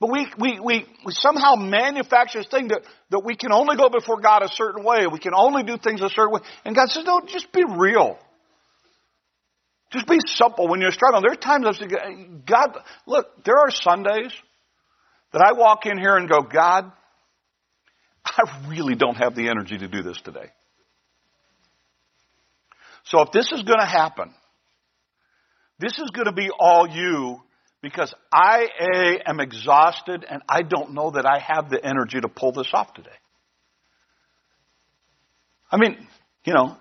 But 0.01 0.11
we, 0.11 0.27
we, 0.39 0.61
we, 0.61 0.87
we 1.05 1.13
somehow 1.13 1.55
manufacture 1.55 2.41
this 2.41 2.49
thing 2.49 2.69
that, 2.69 2.83
that 3.11 3.21
we 3.25 3.37
can 3.37 3.53
only 3.53 3.77
go 3.77 3.89
before 3.89 4.21
God 4.21 4.43
a 4.43 4.49
certain 4.49 4.85
way. 4.85 5.07
We 5.07 5.19
can 5.19 5.33
only 5.35 5.63
do 5.63 5.79
things 5.79 6.01
a 6.01 6.09
certain 6.11 6.33
way. 6.33 6.41
And 6.65 6.75
God 6.75 6.91
says, 6.91 7.05
no, 7.05 7.23
just 7.27 7.53
be 7.53 7.63
real. 7.65 8.19
Just 9.93 10.09
be 10.09 10.19
simple 10.27 10.67
when 10.69 10.81
you're 10.81 10.91
struggling. 10.91 11.23
There's 11.25 11.39
times 11.39 11.67
I 11.67 11.73
say, 11.73 11.87
God, 12.45 12.79
look, 13.07 13.45
there 13.45 13.57
are 13.57 13.71
Sundays 13.71 14.33
that 15.33 15.43
I 15.43 15.53
walk 15.53 15.87
in 15.87 15.99
here 15.99 16.17
and 16.17 16.29
go, 16.29 16.41
God, 16.43 16.91
I 18.25 18.69
really 18.69 18.97
don't 18.97 19.17
have 19.17 19.37
the 19.37 19.49
energy 19.49 19.79
to 19.79 19.87
do 19.87 20.03
this 20.03 20.21
today. 20.25 20.51
So 23.05 23.21
if 23.21 23.31
this 23.33 23.53
is 23.53 23.63
going 23.63 23.81
to 23.81 23.87
happen, 23.87 24.33
this 25.79 25.93
is 25.93 26.11
going 26.11 26.27
to 26.27 26.33
be 26.33 26.49
all 26.59 26.89
you 26.89 27.41
because 27.85 28.15
I 28.33 28.67
A, 28.81 29.29
am 29.29 29.41
exhausted 29.41 30.25
and 30.29 30.41
I 30.49 30.63
don't 30.63 30.95
know 30.95 31.11
that 31.11 31.27
I 31.27 31.39
have 31.39 31.69
the 31.69 31.85
energy 31.85 32.19
to 32.19 32.29
pull 32.29 32.53
this 32.53 32.71
off 32.73 32.95
today. 32.95 33.11
I 35.71 35.77
mean, 35.77 36.09
you 36.47 36.55
know, 36.55 36.79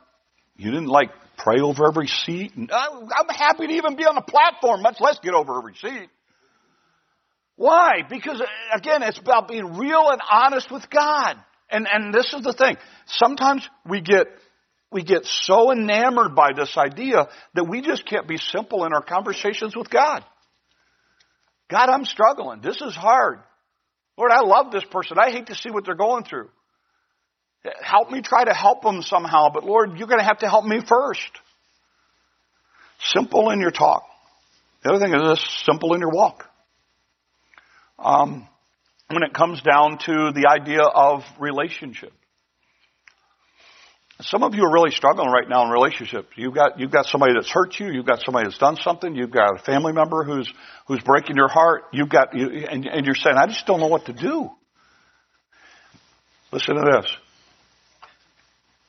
you 0.55 0.71
didn't 0.71 0.87
like 0.87 1.09
pray 1.37 1.59
over 1.59 1.89
every 1.89 2.07
seat. 2.07 2.53
I'm 2.55 3.27
happy 3.27 3.67
to 3.67 3.73
even 3.73 3.97
be 3.97 4.05
on 4.05 4.15
the 4.15 4.21
platform, 4.21 4.81
much 4.81 5.01
less 5.01 5.19
get 5.21 5.33
over 5.33 5.57
every 5.57 5.75
seat. 5.75 6.09
Why? 7.57 8.03
Because 8.09 8.39
uh, 8.39 8.45
again, 8.73 9.03
it's 9.03 9.19
about 9.19 9.49
being 9.49 9.75
real 9.75 10.09
and 10.09 10.21
honest 10.31 10.71
with 10.71 10.89
God. 10.89 11.35
And, 11.69 11.85
and 11.91 12.13
this 12.13 12.33
is 12.33 12.43
the 12.43 12.53
thing. 12.53 12.77
Sometimes 13.07 13.67
we 13.85 13.99
get, 13.99 14.27
we 14.89 15.03
get 15.03 15.25
so 15.25 15.73
enamored 15.73 16.33
by 16.33 16.51
this 16.55 16.77
idea 16.77 17.27
that 17.55 17.65
we 17.65 17.81
just 17.81 18.05
can't 18.05 18.27
be 18.27 18.37
simple 18.37 18.85
in 18.85 18.93
our 18.93 19.03
conversations 19.03 19.75
with 19.75 19.89
God. 19.89 20.23
God, 21.73 21.89
I'm 21.89 22.05
struggling. 22.05 22.61
This 22.61 22.79
is 22.81 22.93
hard. 22.93 23.39
Lord, 24.15 24.29
I 24.31 24.41
love 24.41 24.71
this 24.71 24.83
person. 24.91 25.17
I 25.19 25.31
hate 25.31 25.47
to 25.47 25.55
see 25.55 25.71
what 25.71 25.85
they're 25.85 25.95
going 25.95 26.23
through. 26.23 26.49
Help 27.81 28.11
me 28.11 28.21
try 28.21 28.43
to 28.43 28.53
help 28.53 28.83
them 28.83 29.01
somehow, 29.01 29.49
but 29.51 29.63
Lord, 29.63 29.97
you're 29.97 30.07
going 30.07 30.19
to 30.19 30.25
have 30.25 30.37
to 30.39 30.47
help 30.47 30.65
me 30.65 30.81
first. 30.87 31.31
Simple 32.99 33.49
in 33.49 33.59
your 33.59 33.71
talk. 33.71 34.03
The 34.83 34.91
other 34.91 35.03
thing 35.03 35.15
is 35.15 35.21
this, 35.23 35.63
simple 35.65 35.95
in 35.95 36.01
your 36.01 36.11
walk 36.11 36.45
um, 37.97 38.47
when 39.07 39.23
it 39.23 39.33
comes 39.33 39.59
down 39.63 39.97
to 40.05 40.31
the 40.31 40.49
idea 40.51 40.83
of 40.83 41.23
relationship. 41.39 42.13
Some 44.23 44.43
of 44.43 44.55
you 44.55 44.63
are 44.63 44.73
really 44.73 44.91
struggling 44.91 45.29
right 45.29 45.47
now 45.47 45.65
in 45.65 45.69
relationships. 45.69 46.29
You've 46.35 46.53
got 46.53 46.79
you've 46.79 46.91
got 46.91 47.05
somebody 47.05 47.33
that's 47.33 47.49
hurt 47.51 47.79
you. 47.79 47.87
You've 47.91 48.05
got 48.05 48.21
somebody 48.23 48.45
that's 48.45 48.57
done 48.57 48.77
something. 48.77 49.15
You've 49.15 49.31
got 49.31 49.59
a 49.59 49.63
family 49.63 49.93
member 49.93 50.23
who's 50.23 50.51
who's 50.87 51.01
breaking 51.01 51.35
your 51.35 51.47
heart. 51.47 51.83
You've 51.93 52.09
got 52.09 52.35
you, 52.35 52.65
and, 52.69 52.85
and 52.85 53.05
you're 53.05 53.15
saying, 53.15 53.35
I 53.37 53.47
just 53.47 53.65
don't 53.65 53.79
know 53.79 53.87
what 53.87 54.05
to 54.05 54.13
do. 54.13 54.49
Listen 56.51 56.75
to 56.75 56.81
this. 56.81 57.17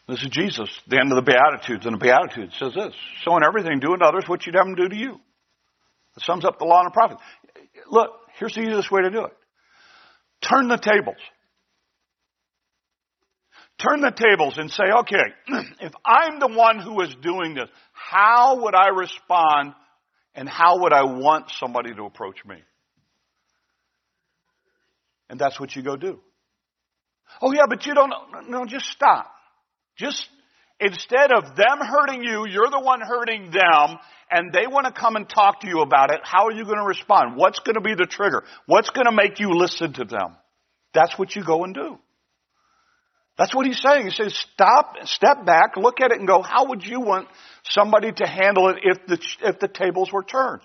This 0.07 0.23
is 0.23 0.29
Jesus, 0.31 0.69
the 0.87 0.99
end 1.00 1.11
of 1.12 1.17
the 1.17 1.23
Beatitudes, 1.23 1.87
and 1.87 1.95
the 1.95 1.99
Beatitudes 1.99 2.55
says 2.59 2.75
this: 2.75 2.95
"So 3.25 3.37
in 3.37 3.43
everything, 3.43 3.81
do 3.81 3.93
unto 3.93 4.05
others 4.05 4.25
what 4.26 4.47
you'd 4.47 4.55
have 4.55 4.67
them 4.67 4.75
do 4.75 4.88
to 4.88 4.97
you." 4.97 5.14
It 6.17 6.23
sums 6.23 6.45
up 6.45 6.59
the 6.59 6.64
law 6.67 6.81
and 6.81 6.88
the 6.88 6.95
prophets. 6.95 7.23
Look, 7.91 8.11
Here's 8.38 8.55
the 8.55 8.62
easiest 8.62 8.91
way 8.91 9.03
to 9.03 9.11
do 9.11 9.25
it. 9.25 9.33
Turn 10.49 10.69
the 10.69 10.76
tables. 10.76 11.17
Turn 13.78 14.00
the 14.00 14.11
tables 14.11 14.59
and 14.59 14.71
say, 14.71 14.85
okay, 15.00 15.25
if 15.81 15.93
I'm 16.04 16.38
the 16.38 16.49
one 16.49 16.78
who 16.78 17.00
is 17.00 17.14
doing 17.23 17.54
this, 17.54 17.69
how 17.93 18.62
would 18.62 18.75
I 18.75 18.88
respond 18.88 19.75
and 20.35 20.49
how 20.49 20.81
would 20.83 20.93
I 20.93 21.04
want 21.04 21.50
somebody 21.59 21.95
to 21.95 22.04
approach 22.04 22.45
me? 22.47 22.57
And 25.28 25.38
that's 25.38 25.59
what 25.59 25.75
you 25.75 25.83
go 25.83 25.97
do. 25.97 26.21
Oh 27.40 27.52
yeah, 27.52 27.64
but 27.69 27.87
you 27.87 27.95
don't, 27.95 28.12
no, 28.49 28.64
just 28.66 28.87
stop. 28.87 29.31
Just, 29.97 30.28
instead 30.78 31.33
of 31.33 31.57
them 31.57 31.78
hurting 31.81 32.23
you, 32.23 32.47
you're 32.47 32.71
the 32.71 32.81
one 32.81 33.00
hurting 33.00 33.50
them, 33.50 33.99
and 34.31 34.52
they 34.52 34.66
want 34.66 34.87
to 34.87 34.93
come 34.93 35.16
and 35.16 35.28
talk 35.28 35.61
to 35.61 35.69
you 35.69 35.81
about 35.81 36.12
it, 36.12 36.21
how 36.23 36.47
are 36.47 36.52
you 36.52 36.64
going 36.64 36.78
to 36.78 36.87
respond? 36.87 37.37
What's 37.37 37.61
going 37.61 37.75
to 37.75 37.81
be 37.81 37.95
the 37.95 38.07
trigger? 38.07 38.45
What's 38.66 38.90
going 38.90 39.07
to 39.07 39.12
make 39.12 39.40
you 39.40 39.50
listen 39.50 39.93
to 39.95 40.04
them? 40.04 40.37
That's 40.93 41.19
what 41.19 41.35
you 41.35 41.45
go 41.45 41.64
and 41.64 41.75
do. 41.75 41.99
That's 43.37 43.55
what 43.55 43.67
he's 43.67 43.81
saying. 43.81 44.05
He 44.05 44.11
says, 44.11 44.37
stop, 44.53 44.95
step 45.05 45.45
back, 45.45 45.76
look 45.76 46.00
at 46.00 46.12
it 46.12 46.19
and 46.19 46.29
go, 46.29 46.43
how 46.43 46.69
would 46.69 46.85
you 46.85 47.00
want 47.00 47.29
somebody 47.64 48.12
to 48.12 48.26
handle 48.26 48.69
it 48.69 48.76
if 48.83 49.07
the, 49.07 49.19
if 49.43 49.59
the 49.59 49.69
tables 49.69 50.12
were 50.12 50.23
turned? 50.23 50.62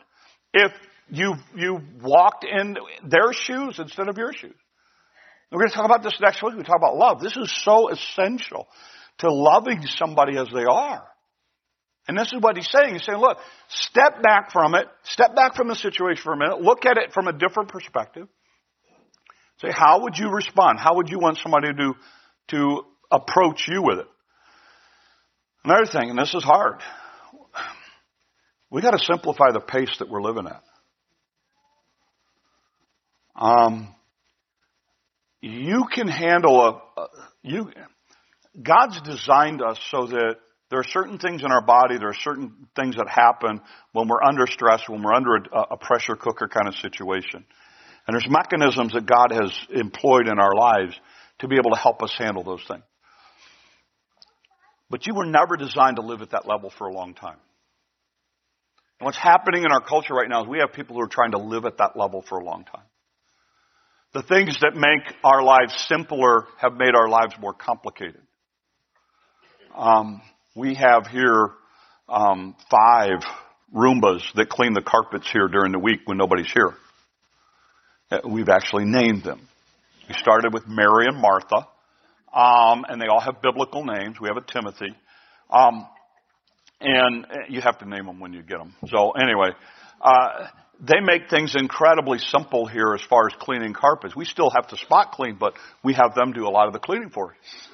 If 0.53 0.71
you, 1.09 1.33
you 1.55 1.79
walked 2.01 2.45
in 2.45 2.75
their 3.03 3.33
shoes 3.33 3.79
instead 3.79 4.07
of 4.07 4.17
your 4.17 4.33
shoes? 4.33 4.55
We're 5.51 5.59
going 5.59 5.69
to 5.69 5.75
talk 5.75 5.85
about 5.85 6.03
this 6.03 6.17
next 6.21 6.43
week. 6.43 6.55
We 6.55 6.63
talk 6.63 6.77
about 6.77 6.95
love. 6.95 7.21
This 7.21 7.35
is 7.35 7.51
so 7.63 7.89
essential 7.89 8.67
to 9.19 9.33
loving 9.33 9.81
somebody 9.97 10.37
as 10.37 10.47
they 10.53 10.65
are. 10.69 11.03
And 12.07 12.17
this 12.17 12.27
is 12.27 12.39
what 12.39 12.55
he's 12.55 12.69
saying. 12.71 12.93
He's 12.93 13.05
saying, 13.05 13.19
look, 13.19 13.37
step 13.67 14.21
back 14.21 14.51
from 14.51 14.75
it, 14.75 14.85
step 15.03 15.35
back 15.35 15.55
from 15.55 15.67
the 15.67 15.75
situation 15.75 16.21
for 16.23 16.33
a 16.33 16.37
minute, 16.37 16.61
look 16.61 16.85
at 16.85 16.97
it 16.97 17.13
from 17.13 17.27
a 17.27 17.33
different 17.33 17.69
perspective. 17.69 18.27
Say, 19.61 19.69
how 19.71 20.03
would 20.03 20.17
you 20.17 20.29
respond? 20.29 20.79
How 20.79 20.95
would 20.95 21.09
you 21.09 21.19
want 21.19 21.37
somebody 21.37 21.67
to, 21.73 21.93
to 22.49 22.85
approach 23.11 23.67
you 23.67 23.81
with 23.81 23.99
it? 23.99 24.07
Another 25.63 25.85
thing, 25.85 26.09
and 26.09 26.17
this 26.17 26.33
is 26.33 26.43
hard, 26.43 26.81
we 28.69 28.81
got 28.81 28.91
to 28.91 28.99
simplify 28.99 29.51
the 29.51 29.59
pace 29.59 29.95
that 29.99 30.09
we're 30.09 30.21
living 30.21 30.47
at. 30.47 30.63
Um, 33.35 33.93
you 35.41 35.85
can 35.93 36.07
handle 36.07 36.61
a, 36.61 37.01
a 37.01 37.07
you. 37.41 37.71
God's 38.61 39.01
designed 39.01 39.61
us 39.61 39.79
so 39.89 40.07
that 40.07 40.35
there 40.69 40.79
are 40.79 40.85
certain 40.85 41.17
things 41.17 41.41
in 41.43 41.51
our 41.51 41.65
body, 41.65 41.97
there 41.97 42.09
are 42.09 42.21
certain 42.21 42.67
things 42.75 42.95
that 42.95 43.07
happen 43.07 43.61
when 43.93 44.07
we're 44.07 44.21
under 44.21 44.45
stress, 44.45 44.81
when 44.87 45.01
we're 45.01 45.13
under 45.13 45.35
a, 45.35 45.59
a 45.71 45.77
pressure 45.77 46.15
cooker 46.15 46.47
kind 46.47 46.67
of 46.67 46.75
situation. 46.75 47.45
And 48.05 48.13
there's 48.13 48.27
mechanisms 48.29 48.93
that 48.93 49.05
God 49.05 49.31
has 49.31 49.51
employed 49.69 50.27
in 50.27 50.39
our 50.39 50.53
lives 50.53 50.99
to 51.39 51.47
be 51.47 51.55
able 51.55 51.71
to 51.71 51.77
help 51.77 52.03
us 52.03 52.13
handle 52.17 52.43
those 52.43 52.63
things. 52.67 52.83
But 54.89 55.05
you 55.05 55.13
were 55.13 55.25
never 55.25 55.55
designed 55.55 55.97
to 55.97 56.01
live 56.01 56.21
at 56.21 56.31
that 56.31 56.47
level 56.47 56.71
for 56.77 56.87
a 56.87 56.93
long 56.93 57.13
time. 57.13 57.37
And 58.99 59.05
what's 59.05 59.17
happening 59.17 59.63
in 59.63 59.71
our 59.71 59.81
culture 59.81 60.13
right 60.13 60.27
now 60.27 60.43
is 60.43 60.49
we 60.49 60.59
have 60.59 60.73
people 60.73 60.95
who 60.95 61.01
are 61.03 61.07
trying 61.07 61.31
to 61.31 61.37
live 61.37 61.65
at 61.65 61.77
that 61.77 61.95
level 61.95 62.23
for 62.27 62.39
a 62.39 62.43
long 62.43 62.65
time. 62.65 62.83
The 64.13 64.23
things 64.23 64.57
that 64.61 64.75
make 64.75 65.15
our 65.23 65.43
lives 65.43 65.85
simpler 65.87 66.47
have 66.57 66.73
made 66.73 66.95
our 66.95 67.07
lives 67.07 67.35
more 67.39 67.53
complicated. 67.53 68.21
Um, 69.77 70.21
we 70.55 70.73
have 70.73 71.05
here 71.07 71.51
um, 72.09 72.55
five 72.71 73.21
Roombas 73.73 74.21
that 74.33 74.49
clean 74.49 74.73
the 74.73 74.81
carpets 74.81 75.29
here 75.31 75.47
during 75.47 75.71
the 75.71 75.79
week 75.79 75.99
when 76.05 76.17
nobody's 76.17 76.51
here. 76.51 76.73
Uh, 78.09 78.19
we've 78.27 78.49
actually 78.49 78.85
named 78.85 79.23
them. 79.23 79.47
We 80.09 80.15
started 80.15 80.55
with 80.55 80.67
Mary 80.67 81.05
and 81.05 81.17
Martha, 81.17 81.67
um, 82.33 82.83
and 82.89 82.99
they 82.99 83.05
all 83.05 83.19
have 83.19 83.43
biblical 83.43 83.85
names. 83.85 84.19
We 84.19 84.27
have 84.27 84.37
a 84.37 84.51
Timothy, 84.51 84.95
um, 85.51 85.85
and 86.81 87.27
you 87.47 87.61
have 87.61 87.77
to 87.77 87.87
name 87.87 88.07
them 88.07 88.19
when 88.19 88.33
you 88.33 88.41
get 88.41 88.57
them. 88.57 88.73
So 88.87 89.11
anyway, 89.11 89.49
uh, 90.01 90.47
they 90.81 90.99
make 90.99 91.29
things 91.29 91.55
incredibly 91.55 92.17
simple 92.17 92.65
here 92.65 92.95
as 92.95 93.01
far 93.07 93.27
as 93.27 93.33
cleaning 93.39 93.73
carpets. 93.73 94.15
We 94.15 94.25
still 94.25 94.49
have 94.55 94.69
to 94.69 94.77
spot 94.77 95.11
clean, 95.11 95.37
but 95.39 95.53
we 95.83 95.93
have 95.93 96.15
them 96.15 96.33
do 96.33 96.47
a 96.47 96.49
lot 96.49 96.65
of 96.65 96.73
the 96.73 96.79
cleaning 96.79 97.11
for 97.11 97.33
us. 97.33 97.67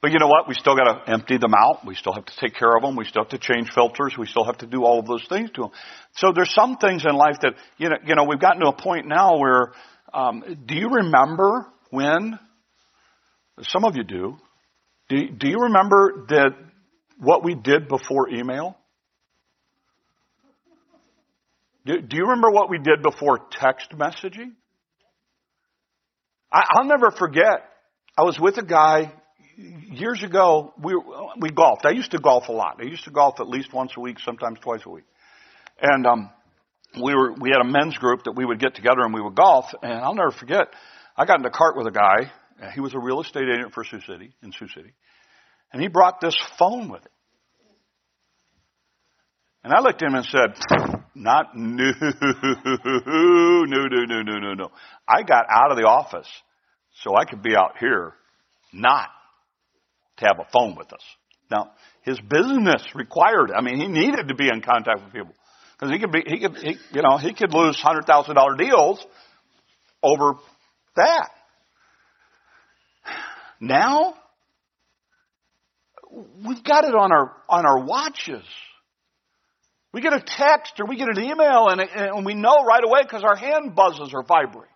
But 0.00 0.12
you 0.12 0.20
know 0.20 0.28
what? 0.28 0.46
We 0.46 0.54
still 0.54 0.76
got 0.76 0.84
to 0.84 1.10
empty 1.10 1.38
them 1.38 1.54
out. 1.54 1.84
We 1.84 1.96
still 1.96 2.12
have 2.12 2.26
to 2.26 2.36
take 2.38 2.54
care 2.54 2.76
of 2.76 2.82
them. 2.82 2.94
We 2.94 3.04
still 3.04 3.24
have 3.24 3.30
to 3.30 3.38
change 3.38 3.72
filters. 3.74 4.14
We 4.16 4.26
still 4.26 4.44
have 4.44 4.58
to 4.58 4.66
do 4.66 4.84
all 4.84 5.00
of 5.00 5.06
those 5.06 5.26
things 5.28 5.50
to 5.54 5.62
them. 5.62 5.70
So 6.16 6.30
there's 6.32 6.54
some 6.54 6.76
things 6.76 7.04
in 7.04 7.16
life 7.16 7.38
that 7.40 7.54
you 7.78 7.88
know. 7.88 7.96
You 8.06 8.14
know, 8.14 8.24
we've 8.24 8.38
gotten 8.38 8.60
to 8.60 8.68
a 8.68 8.76
point 8.76 9.08
now 9.08 9.38
where. 9.38 9.72
Um, 10.14 10.64
do 10.66 10.76
you 10.76 10.88
remember 10.88 11.66
when? 11.90 12.38
Some 13.62 13.84
of 13.84 13.96
you 13.96 14.04
do. 14.04 14.36
Do, 15.08 15.28
do 15.28 15.48
you 15.48 15.58
remember 15.62 16.26
that 16.28 16.50
what 17.18 17.44
we 17.44 17.54
did 17.54 17.88
before 17.88 18.28
email? 18.30 18.76
Do, 21.84 22.00
do 22.00 22.16
you 22.16 22.22
remember 22.22 22.50
what 22.50 22.70
we 22.70 22.78
did 22.78 23.02
before 23.02 23.40
text 23.50 23.90
messaging? 23.90 24.52
I, 26.52 26.62
I'll 26.76 26.86
never 26.86 27.10
forget. 27.10 27.68
I 28.16 28.22
was 28.22 28.38
with 28.40 28.56
a 28.58 28.64
guy 28.64 29.12
years 29.56 30.22
ago. 30.22 30.72
We 30.82 30.94
we 31.40 31.50
golfed. 31.50 31.84
I 31.84 31.90
used 31.90 32.12
to 32.12 32.18
golf 32.18 32.48
a 32.48 32.52
lot. 32.52 32.76
I 32.80 32.84
used 32.84 33.04
to 33.04 33.10
golf 33.10 33.40
at 33.40 33.48
least 33.48 33.72
once 33.72 33.92
a 33.96 34.00
week, 34.00 34.18
sometimes 34.20 34.60
twice 34.60 34.82
a 34.86 34.90
week. 34.90 35.04
And 35.80 36.06
um, 36.06 36.30
we 37.02 37.14
were 37.14 37.32
we 37.32 37.50
had 37.50 37.60
a 37.60 37.68
men's 37.68 37.96
group 37.98 38.24
that 38.24 38.32
we 38.32 38.44
would 38.44 38.58
get 38.58 38.74
together 38.74 39.00
and 39.00 39.12
we 39.14 39.20
would 39.20 39.34
golf. 39.34 39.66
And 39.82 39.92
I'll 39.92 40.14
never 40.14 40.30
forget. 40.30 40.68
I 41.16 41.24
got 41.24 41.40
in 41.40 41.46
a 41.46 41.50
cart 41.50 41.76
with 41.76 41.86
a 41.86 41.90
guy. 41.90 42.32
He 42.74 42.80
was 42.80 42.94
a 42.94 42.98
real 42.98 43.20
estate 43.20 43.48
agent 43.52 43.74
for 43.74 43.84
Sioux 43.84 44.00
City 44.00 44.32
in 44.42 44.52
Sioux 44.52 44.68
City, 44.68 44.94
and 45.72 45.82
he 45.82 45.88
brought 45.88 46.20
this 46.20 46.36
phone 46.58 46.88
with 46.88 47.04
it. 47.04 47.10
And 49.64 49.72
I 49.72 49.80
looked 49.80 50.02
at 50.02 50.08
him 50.08 50.14
and 50.14 50.26
said, 50.26 50.54
not 51.14 51.56
no, 51.56 51.90
no, 52.00 52.16
no, 53.66 54.04
no, 54.06 54.22
no, 54.22 54.38
no, 54.38 54.54
no. 54.54 54.70
I 55.08 55.22
got 55.22 55.46
out 55.48 55.70
of 55.70 55.78
the 55.78 55.84
office 55.84 56.28
so 57.02 57.16
I 57.16 57.24
could 57.24 57.42
be 57.42 57.56
out 57.56 57.78
here, 57.80 58.12
not 58.72 59.08
to 60.18 60.26
have 60.26 60.38
a 60.38 60.50
phone 60.52 60.76
with 60.76 60.92
us. 60.92 61.02
Now, 61.50 61.70
his 62.02 62.20
business 62.20 62.84
required, 62.94 63.52
I 63.56 63.62
mean, 63.62 63.80
he 63.80 63.88
needed 63.88 64.28
to 64.28 64.34
be 64.34 64.48
in 64.48 64.60
contact 64.60 65.02
with 65.02 65.12
people. 65.12 65.34
Because 65.78 65.92
he 65.92 65.98
could 65.98 66.12
be, 66.12 66.22
he 66.26 66.38
could, 66.40 66.56
he, 66.56 66.76
you 66.92 67.02
know, 67.02 67.16
he 67.16 67.34
could 67.34 67.52
lose 67.52 67.80
$100,000 67.82 68.58
deals 68.58 69.04
over 70.02 70.34
that. 70.96 71.30
Now, 73.60 74.14
we've 76.46 76.62
got 76.62 76.84
it 76.84 76.94
on 76.94 77.12
our, 77.12 77.32
on 77.48 77.66
our 77.66 77.84
watches. 77.84 78.44
We 79.92 80.00
get 80.00 80.12
a 80.12 80.20
text 80.20 80.74
or 80.80 80.86
we 80.86 80.96
get 80.96 81.08
an 81.08 81.22
email 81.22 81.68
and, 81.68 81.80
and 81.80 82.26
we 82.26 82.34
know 82.34 82.64
right 82.64 82.82
away 82.84 83.02
because 83.02 83.22
our 83.22 83.36
hand 83.36 83.74
buzzes 83.74 84.10
or 84.12 84.24
vibrates. 84.24 84.70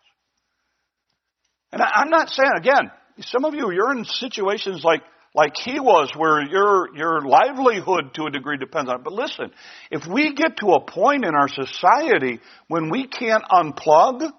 And 1.73 1.83
I, 1.83 1.91
I'm 1.97 2.11
not 2.11 2.31
saying, 2.31 2.53
again, 2.57 2.91
some 3.21 3.45
of 3.45 3.55
you, 3.55 3.73
you're 3.73 3.93
in 3.97 4.05
situations 4.05 4.83
like, 4.85 5.03
like 5.39 5.53
he 5.57 5.79
was 5.79 6.11
where 6.17 6.43
your, 6.43 6.97
your 6.97 7.21
livelihood 7.21 8.13
to 8.15 8.25
a 8.25 8.31
degree 8.31 8.57
depends 8.57 8.91
on 8.91 8.97
it. 8.97 9.05
But 9.05 9.13
listen, 9.13 9.53
if 9.89 10.05
we 10.05 10.35
get 10.35 10.57
to 10.57 10.73
a 10.73 10.81
point 10.81 11.25
in 11.25 11.33
our 11.33 11.47
society 11.49 12.41
when 12.67 12.91
we 12.91 13.07
can't 13.07 13.45
unplug, 13.45 14.33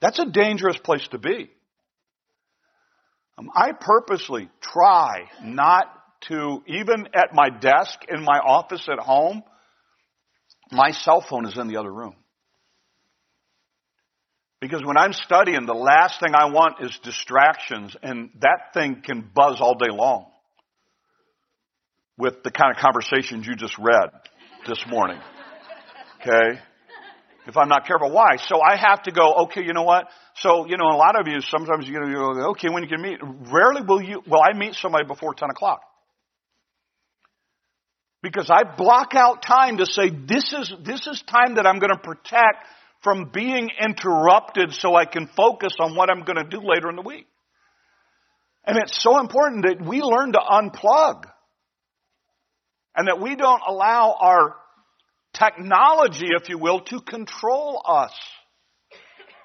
that's 0.00 0.20
a 0.20 0.26
dangerous 0.26 0.76
place 0.76 1.04
to 1.10 1.18
be. 1.18 1.50
Um, 3.36 3.50
I 3.52 3.72
purposely 3.72 4.48
try 4.60 5.24
not 5.42 5.86
to, 6.28 6.62
even 6.68 7.08
at 7.12 7.34
my 7.34 7.50
desk 7.50 7.98
in 8.08 8.22
my 8.22 8.38
office 8.38 8.86
at 8.88 9.00
home, 9.00 9.42
my 10.70 10.92
cell 10.92 11.20
phone 11.20 11.48
is 11.48 11.58
in 11.58 11.66
the 11.66 11.78
other 11.78 11.92
room. 11.92 12.14
Because 14.60 14.82
when 14.84 14.96
I'm 14.96 15.12
studying, 15.12 15.66
the 15.66 15.74
last 15.74 16.20
thing 16.20 16.30
I 16.34 16.46
want 16.46 16.82
is 16.82 16.98
distractions, 17.02 17.96
and 18.02 18.30
that 18.40 18.72
thing 18.72 19.02
can 19.04 19.30
buzz 19.34 19.60
all 19.60 19.74
day 19.74 19.90
long 19.90 20.26
with 22.16 22.42
the 22.44 22.50
kind 22.50 22.74
of 22.74 22.80
conversations 22.80 23.46
you 23.46 23.56
just 23.56 23.76
read 23.78 24.10
this 24.66 24.82
morning. 24.88 25.18
Okay? 26.20 26.60
If 27.46 27.56
I'm 27.58 27.68
not 27.68 27.86
careful. 27.86 28.10
Why? 28.10 28.36
So 28.38 28.60
I 28.62 28.76
have 28.76 29.02
to 29.02 29.12
go, 29.12 29.44
okay, 29.44 29.62
you 29.62 29.74
know 29.74 29.82
what? 29.82 30.06
So, 30.36 30.66
you 30.66 30.78
know, 30.78 30.86
a 30.86 30.96
lot 30.96 31.20
of 31.20 31.26
you, 31.28 31.40
sometimes 31.40 31.86
you 31.86 31.92
go, 31.94 32.50
okay, 32.52 32.68
when 32.70 32.82
you 32.82 32.88
can 32.88 33.02
meet, 33.02 33.18
rarely 33.22 33.82
will 33.86 34.00
you, 34.00 34.22
will 34.26 34.40
I 34.42 34.56
meet 34.56 34.74
somebody 34.74 35.06
before 35.06 35.34
10 35.34 35.50
o'clock. 35.50 35.82
Because 38.22 38.50
I 38.50 38.62
block 38.64 39.14
out 39.14 39.42
time 39.42 39.76
to 39.76 39.86
say, 39.86 40.08
this 40.08 40.54
is, 40.58 40.72
this 40.82 41.06
is 41.06 41.22
time 41.26 41.56
that 41.56 41.66
I'm 41.66 41.78
going 41.78 41.92
to 41.92 41.98
protect 41.98 42.64
from 43.04 43.30
being 43.32 43.70
interrupted 43.80 44.72
so 44.72 44.96
I 44.96 45.04
can 45.04 45.28
focus 45.28 45.74
on 45.78 45.94
what 45.94 46.10
I'm 46.10 46.24
going 46.24 46.36
to 46.36 46.44
do 46.44 46.60
later 46.64 46.88
in 46.88 46.96
the 46.96 47.02
week. 47.02 47.26
And 48.64 48.78
it's 48.78 49.00
so 49.00 49.20
important 49.20 49.66
that 49.66 49.86
we 49.86 50.00
learn 50.00 50.32
to 50.32 50.38
unplug. 50.38 51.24
And 52.96 53.08
that 53.08 53.20
we 53.20 53.36
don't 53.36 53.60
allow 53.66 54.16
our 54.18 54.56
technology, 55.34 56.28
if 56.30 56.48
you 56.48 56.58
will, 56.58 56.80
to 56.80 57.00
control 57.00 57.82
us. 57.84 58.12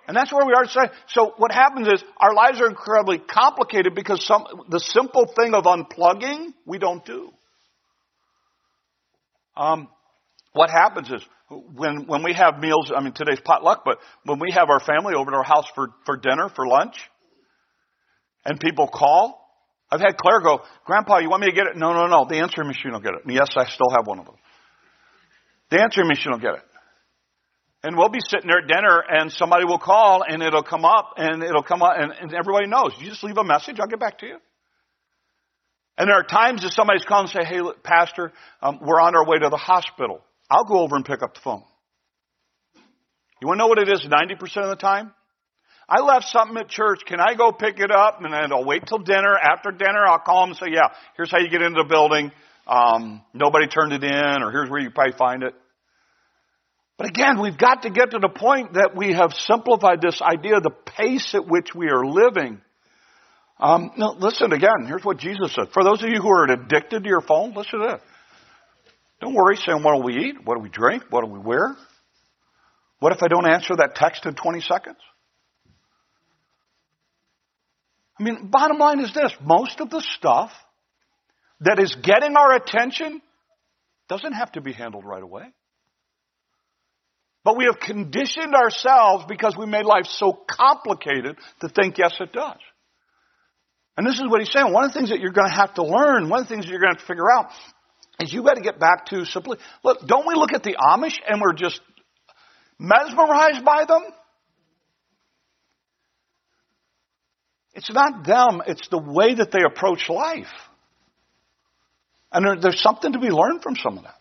And 0.08 0.16
that's 0.16 0.32
where 0.32 0.46
we 0.46 0.54
are 0.54 0.66
today. 0.66 0.94
So 1.10 1.34
what 1.38 1.52
happens 1.52 1.88
is 1.88 2.04
our 2.18 2.34
lives 2.34 2.62
are 2.62 2.68
incredibly 2.68 3.20
complicated 3.20 3.94
because 3.94 4.26
some, 4.26 4.46
the 4.70 4.80
simple 4.80 5.26
thing 5.26 5.54
of 5.54 5.66
unplugging, 5.66 6.54
we 6.66 6.80
don't 6.80 7.06
do. 7.06 7.32
Um, 9.58 9.90
what 10.54 10.70
happens 10.70 11.12
is 11.12 11.22
when, 11.50 12.06
when 12.06 12.24
we 12.24 12.34
have 12.34 12.60
meals, 12.60 12.92
I 12.96 13.02
mean 13.02 13.14
today's 13.14 13.40
potluck, 13.44 13.84
but 13.84 13.98
when 14.24 14.40
we 14.40 14.52
have 14.52 14.70
our 14.70 14.80
family 14.80 15.14
over 15.16 15.32
at 15.32 15.38
our 15.38 15.44
house 15.44 15.66
for, 15.74 15.90
for 16.06 16.18
dinner, 16.18 16.50
for 16.56 16.68
lunch, 16.68 16.96
and 18.46 18.60
people 18.60 18.88
call, 18.88 19.40
I've 19.92 20.00
had 20.00 20.18
Claire 20.18 20.42
go, 20.42 20.62
Grandpa, 20.86 21.20
you 21.20 21.30
want 21.30 21.42
me 21.42 21.48
to 21.48 21.56
get 21.56 21.66
it? 21.66 21.76
No, 21.76 21.94
no, 21.94 22.06
no. 22.08 22.26
The 22.30 22.38
answering 22.38 22.68
machine 22.68 22.92
will 22.92 23.00
get 23.00 23.14
it. 23.14 23.26
And 23.26 23.34
yes, 23.34 23.50
I 23.56 23.66
still 23.66 23.90
have 23.96 24.06
one 24.06 24.20
of 24.20 24.26
them. 24.26 24.36
The 25.72 25.82
answering 25.82 26.08
machine 26.08 26.32
will 26.32 26.40
get 26.40 26.54
it. 26.54 26.64
And 27.82 27.98
we'll 27.98 28.10
be 28.10 28.20
sitting 28.22 28.48
there 28.48 28.60
at 28.60 28.68
dinner 28.68 29.04
and 29.10 29.32
somebody 29.32 29.66
will 29.66 29.80
call 29.80 30.24
and 30.28 30.44
it'll 30.44 30.64
come 30.64 30.84
up 30.84 31.14
and 31.18 31.42
it'll 31.42 31.64
come 31.64 31.82
up 31.82 31.94
and, 31.98 32.12
and 32.12 32.34
everybody 32.34 32.68
knows. 32.68 32.92
You 33.00 33.10
just 33.10 33.24
leave 33.24 33.38
a 33.38 33.44
message, 33.44 33.78
I'll 33.80 33.88
get 33.88 34.00
back 34.00 34.20
to 34.20 34.28
you. 34.28 34.38
And 35.98 36.08
there 36.08 36.16
are 36.16 36.24
times 36.24 36.62
that 36.62 36.72
somebody's 36.72 37.06
calling 37.06 37.30
and 37.34 37.44
say, 37.44 37.48
hey, 37.48 37.62
pastor, 37.84 38.32
um, 38.62 38.80
we're 38.82 39.02
on 39.02 39.16
our 39.16 39.26
way 39.26 39.40
to 39.40 39.50
the 39.50 39.58
hospital. 39.58 40.22
I'll 40.50 40.66
go 40.66 40.80
over 40.80 40.96
and 40.96 41.06
pick 41.06 41.22
up 41.22 41.36
the 41.36 41.42
phone. 41.42 41.64
You 43.42 43.48
want 43.48 43.58
to 43.58 43.64
know 43.64 43.68
what 43.68 43.80
it 43.80 43.90
is 43.90 44.02
90% 44.02 44.42
of 44.64 44.70
the 44.70 44.76
time? 44.76 45.14
I 45.88 46.02
left 46.02 46.28
something 46.28 46.58
at 46.58 46.70
church. 46.70 47.00
Can 47.06 47.20
I 47.20 47.36
go 47.36 47.52
pick 47.52 47.80
it 47.80 47.92
up? 47.92 48.22
And 48.22 48.34
then 48.34 48.52
I'll 48.52 48.66
wait 48.66 48.84
till 48.88 49.00
dinner. 49.00 49.36
After 49.36 49.72
dinner, 49.72 50.06
I'll 50.06 50.20
call 50.20 50.44
them 50.44 50.50
and 50.52 50.58
say, 50.58 50.68
yeah, 50.72 50.90
here's 51.18 51.32
how 51.32 51.40
you 51.40 51.50
get 51.50 51.62
into 51.62 51.82
the 51.82 51.90
building. 51.90 52.32
Um, 52.68 53.24
nobody 53.34 53.68
turned 53.68 53.94
it 53.94 54.04
in, 54.04 54.44
or 54.44 54.52
here's 54.52 54.70
where 54.70 54.80
you 54.80 54.92
probably 54.92 55.18
find 55.18 55.42
it. 55.44 55.56
But 57.00 57.08
again, 57.08 57.42
we've 57.42 57.58
got 57.58 57.84
to 57.84 57.90
get 57.90 58.12
to 58.12 58.20
the 58.20 58.30
point 58.30 58.74
that 58.74 58.92
we 58.96 59.14
have 59.14 59.32
simplified 59.34 60.02
this 60.02 60.22
idea, 60.22 60.60
the 60.60 60.70
pace 60.70 61.34
at 61.34 61.48
which 61.48 61.74
we 61.74 61.88
are 61.88 62.06
living. 62.06 62.62
Um, 63.58 63.92
now 63.98 64.16
listen 64.20 64.54
again, 64.54 64.86
here's 64.86 65.04
what 65.04 65.18
Jesus 65.18 65.54
said. 65.56 65.72
For 65.74 65.84
those 65.84 66.04
of 66.04 66.10
you 66.10 66.22
who 66.22 66.30
are 66.30 66.52
addicted 66.52 67.04
to 67.04 67.10
your 67.10 67.22
phone, 67.22 67.54
listen 67.54 67.80
to 67.80 67.88
this. 67.88 68.02
Don't 69.22 69.34
worry 69.34 69.58
saying, 69.58 69.84
what 69.84 69.96
do 69.96 70.04
we 70.04 70.16
eat? 70.16 70.36
What 70.46 70.56
do 70.56 70.62
we 70.62 70.70
drink? 70.70 71.04
What 71.10 71.26
do 71.26 71.32
we 71.32 71.40
wear? 71.40 71.76
What 73.00 73.14
if 73.14 73.22
I 73.22 73.28
don't 73.28 73.50
answer 73.50 73.76
that 73.78 73.96
text 73.96 74.26
in 74.26 74.36
20 74.36 74.62
seconds? 74.62 74.98
I 78.20 78.24
mean, 78.24 78.50
bottom 78.50 78.78
line 78.78 79.00
is 79.00 79.14
this. 79.14 79.32
Most 79.42 79.80
of 79.80 79.90
the 79.90 80.02
stuff 80.02 80.52
that 81.62 81.80
is 81.80 81.96
getting 82.04 82.36
our 82.36 82.54
attention 82.54 83.22
doesn't 84.10 84.34
have 84.34 84.52
to 84.54 84.62
be 84.62 84.74
handled 84.74 85.06
right 85.06 85.24
away. 85.24 85.44
But 87.46 87.58
we 87.58 87.66
have 87.66 87.80
conditioned 87.80 88.54
ourselves 88.54 89.26
because 89.28 89.56
we 89.58 89.66
made 89.66 89.86
life 89.86 90.06
so 90.06 90.34
complicated 90.34 91.38
to 91.62 91.70
think, 91.70 91.98
yes, 91.98 92.16
it 92.20 92.34
does. 92.34 92.58
And 93.96 94.06
this 94.06 94.16
is 94.16 94.30
what 94.30 94.42
he's 94.42 94.52
saying. 94.52 94.72
One 94.72 94.84
of 94.84 94.92
the 94.92 95.00
things 95.00 95.10
that 95.10 95.20
you're 95.20 95.32
going 95.32 95.50
to 95.50 95.56
have 95.56 95.74
to 95.76 95.84
learn, 95.84 96.30
one 96.30 96.42
of 96.42 96.48
the 96.48 96.54
things 96.54 96.66
that 96.66 96.72
you're 96.72 96.82
going 96.82 96.94
to 96.94 97.00
have 97.00 97.08
to 97.08 97.14
figure 97.14 97.32
out 97.32 97.52
is 98.20 98.34
you 98.34 98.44
got 98.44 98.56
to 98.56 98.62
get 98.62 98.80
back 98.80 99.06
to 99.08 99.26
simply, 99.26 99.58
look, 99.84 100.06
don't 100.06 100.28
we 100.28 100.36
look 100.36 100.54
at 100.54 100.64
the 100.64 100.76
Amish 100.76 101.16
and 101.28 101.42
we're 101.42 101.54
just 101.54 101.80
mesmerized 102.78 103.64
by 103.64 103.86
them? 103.86 104.02
It's 107.74 107.92
not 107.92 108.26
them, 108.26 108.62
it's 108.68 108.88
the 108.90 108.98
way 108.98 109.36
that 109.36 109.52
they 109.52 109.60
approach 109.66 110.10
life. 110.10 110.52
And 112.32 112.46
there, 112.46 112.56
there's 112.62 112.82
something 112.82 113.14
to 113.14 113.20
be 113.20 113.30
learned 113.30 113.64
from 113.64 113.76
some 113.76 113.98
of 113.98 114.04
that. 114.04 114.16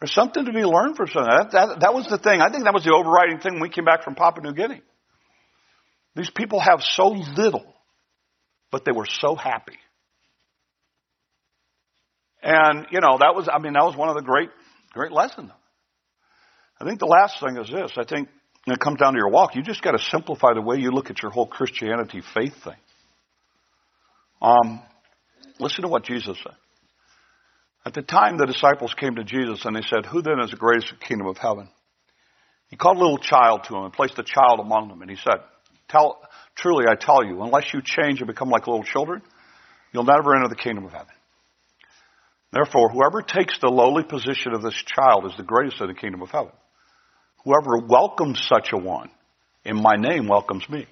There's 0.00 0.14
something 0.14 0.44
to 0.44 0.52
be 0.52 0.62
learned 0.62 0.96
from 0.96 1.08
some 1.08 1.22
of 1.22 1.28
that. 1.28 1.48
that. 1.52 1.80
That 1.80 1.94
was 1.94 2.06
the 2.06 2.18
thing. 2.18 2.40
I 2.40 2.50
think 2.50 2.64
that 2.64 2.74
was 2.74 2.84
the 2.84 2.92
overriding 2.92 3.38
thing 3.38 3.52
when 3.54 3.62
we 3.62 3.68
came 3.68 3.84
back 3.84 4.02
from 4.02 4.14
Papua 4.14 4.42
New 4.42 4.54
Guinea. 4.54 4.82
These 6.16 6.30
people 6.34 6.58
have 6.58 6.80
so 6.80 7.08
little, 7.36 7.74
but 8.72 8.84
they 8.84 8.92
were 8.92 9.06
so 9.06 9.36
happy. 9.36 9.76
And, 12.42 12.86
you 12.90 13.00
know, 13.00 13.18
that 13.20 13.34
was, 13.34 13.48
I 13.52 13.58
mean, 13.58 13.74
that 13.74 13.84
was 13.84 13.96
one 13.96 14.08
of 14.08 14.14
the 14.14 14.22
great, 14.22 14.50
great 14.92 15.12
lessons. 15.12 15.50
I 16.80 16.84
think 16.86 16.98
the 16.98 17.06
last 17.06 17.40
thing 17.40 17.58
is 17.58 17.70
this. 17.70 17.92
I 17.98 18.04
think 18.04 18.28
when 18.64 18.74
it 18.74 18.80
comes 18.80 18.98
down 18.98 19.12
to 19.12 19.18
your 19.18 19.28
walk, 19.28 19.54
you 19.54 19.62
just 19.62 19.82
got 19.82 19.92
to 19.92 19.98
simplify 19.98 20.54
the 20.54 20.62
way 20.62 20.78
you 20.78 20.90
look 20.90 21.10
at 21.10 21.22
your 21.22 21.30
whole 21.30 21.46
Christianity 21.46 22.22
faith 22.34 22.54
thing. 22.64 22.76
Um, 24.40 24.80
listen 25.58 25.82
to 25.82 25.88
what 25.88 26.04
Jesus 26.04 26.38
said. 26.42 26.54
At 27.84 27.94
the 27.94 28.02
time, 28.02 28.38
the 28.38 28.46
disciples 28.46 28.94
came 28.94 29.16
to 29.16 29.24
Jesus 29.24 29.64
and 29.64 29.76
they 29.76 29.82
said, 29.82 30.06
Who 30.06 30.22
then 30.22 30.40
is 30.40 30.50
the 30.50 30.56
greatest 30.56 30.92
kingdom 31.00 31.26
of 31.26 31.38
heaven? 31.38 31.68
He 32.68 32.76
called 32.76 32.96
a 32.96 33.00
little 33.00 33.18
child 33.18 33.64
to 33.64 33.76
him 33.76 33.84
and 33.84 33.92
placed 33.92 34.16
the 34.16 34.22
child 34.22 34.60
among 34.60 34.88
them, 34.88 35.02
and 35.02 35.10
he 35.10 35.16
said, 35.16 35.40
tell, 35.88 36.20
Truly, 36.56 36.84
I 36.88 36.94
tell 36.94 37.24
you, 37.24 37.42
unless 37.42 37.72
you 37.72 37.80
change 37.82 38.20
and 38.20 38.26
become 38.26 38.48
like 38.48 38.66
little 38.66 38.84
children, 38.84 39.22
you'll 39.92 40.04
never 40.04 40.36
enter 40.36 40.48
the 40.48 40.56
kingdom 40.56 40.84
of 40.84 40.92
heaven. 40.92 41.12
Therefore, 42.52 42.88
whoever 42.88 43.22
takes 43.22 43.58
the 43.60 43.68
lowly 43.68 44.02
position 44.02 44.54
of 44.54 44.62
this 44.62 44.74
child 44.74 45.26
is 45.26 45.36
the 45.36 45.44
greatest 45.44 45.80
in 45.80 45.86
the 45.86 45.94
kingdom 45.94 46.22
of 46.22 46.30
heaven. 46.30 46.52
Whoever 47.44 47.86
welcomes 47.86 48.44
such 48.46 48.70
a 48.72 48.76
one 48.76 49.10
in 49.64 49.80
my 49.80 49.96
name 49.96 50.26
welcomes 50.26 50.68
me. 50.68 50.86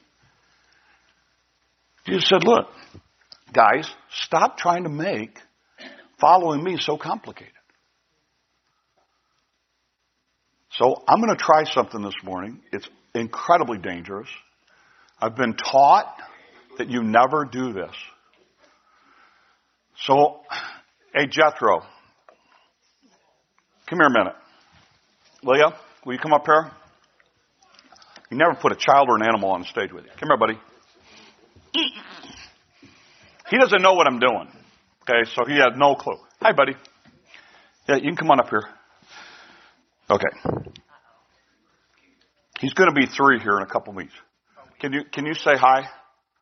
Jesus 2.07 2.29
said, 2.29 2.45
Look, 2.45 2.69
guys, 3.53 3.91
stop 4.11 4.57
trying 4.57 4.85
to 4.85 4.89
make 4.89 5.39
following 6.21 6.63
me 6.63 6.77
so 6.79 6.97
complicated. 6.97 7.53
So 10.73 11.03
I'm 11.09 11.21
going 11.21 11.37
to 11.37 11.43
try 11.43 11.65
something 11.65 12.03
this 12.03 12.15
morning. 12.23 12.61
It's 12.73 12.89
incredibly 13.15 13.79
dangerous. 13.79 14.29
I've 15.21 15.35
been 15.35 15.55
taught 15.55 16.15
that 16.79 16.89
you 16.89 17.03
never 17.03 17.45
do 17.45 17.73
this. 17.73 17.95
So, 20.05 20.41
hey 21.19 21.27
Jethro, 21.27 21.81
come 23.87 23.99
here 23.99 24.07
a 24.07 24.11
minute. 24.11 24.35
Will 25.43 25.57
you? 25.57 25.69
Will 26.07 26.13
you 26.13 26.19
come 26.21 26.33
up 26.33 26.45
here? 26.47 26.71
You 28.31 28.37
never 28.37 28.55
put 28.55 28.71
a 28.71 28.77
child 28.77 29.09
or 29.09 29.17
an 29.17 29.23
animal 29.23 29.51
on 29.51 29.63
the 29.63 29.67
stage 29.67 29.93
with 29.93 30.05
you. 30.05 30.11
Come 30.21 30.29
here, 30.29 30.37
buddy. 30.37 30.59
He 33.51 33.59
doesn't 33.59 33.83
know 33.83 33.95
what 33.95 34.07
I'm 34.07 34.21
doing. 34.21 34.49
Okay, 35.03 35.29
so 35.35 35.45
he 35.45 35.55
has 35.55 35.73
no 35.77 35.97
clue. 35.97 36.19
Hi, 36.41 36.53
buddy. 36.53 36.75
Yeah, 37.89 37.97
you 37.97 38.03
can 38.03 38.17
come 38.17 38.31
on 38.31 38.39
up 38.39 38.51
here. 38.51 38.63
Okay. 40.11 40.53
He's 42.61 42.75
going 42.75 42.91
to 42.91 42.95
be 42.95 43.07
three 43.07 43.41
here 43.41 43.57
in 43.57 43.63
a 43.63 43.67
couple 43.67 43.93
weeks. 43.95 44.13
Can 44.81 44.93
you 44.93 45.03
can 45.11 45.27
you 45.27 45.35
say 45.35 45.57
hi? 45.57 45.89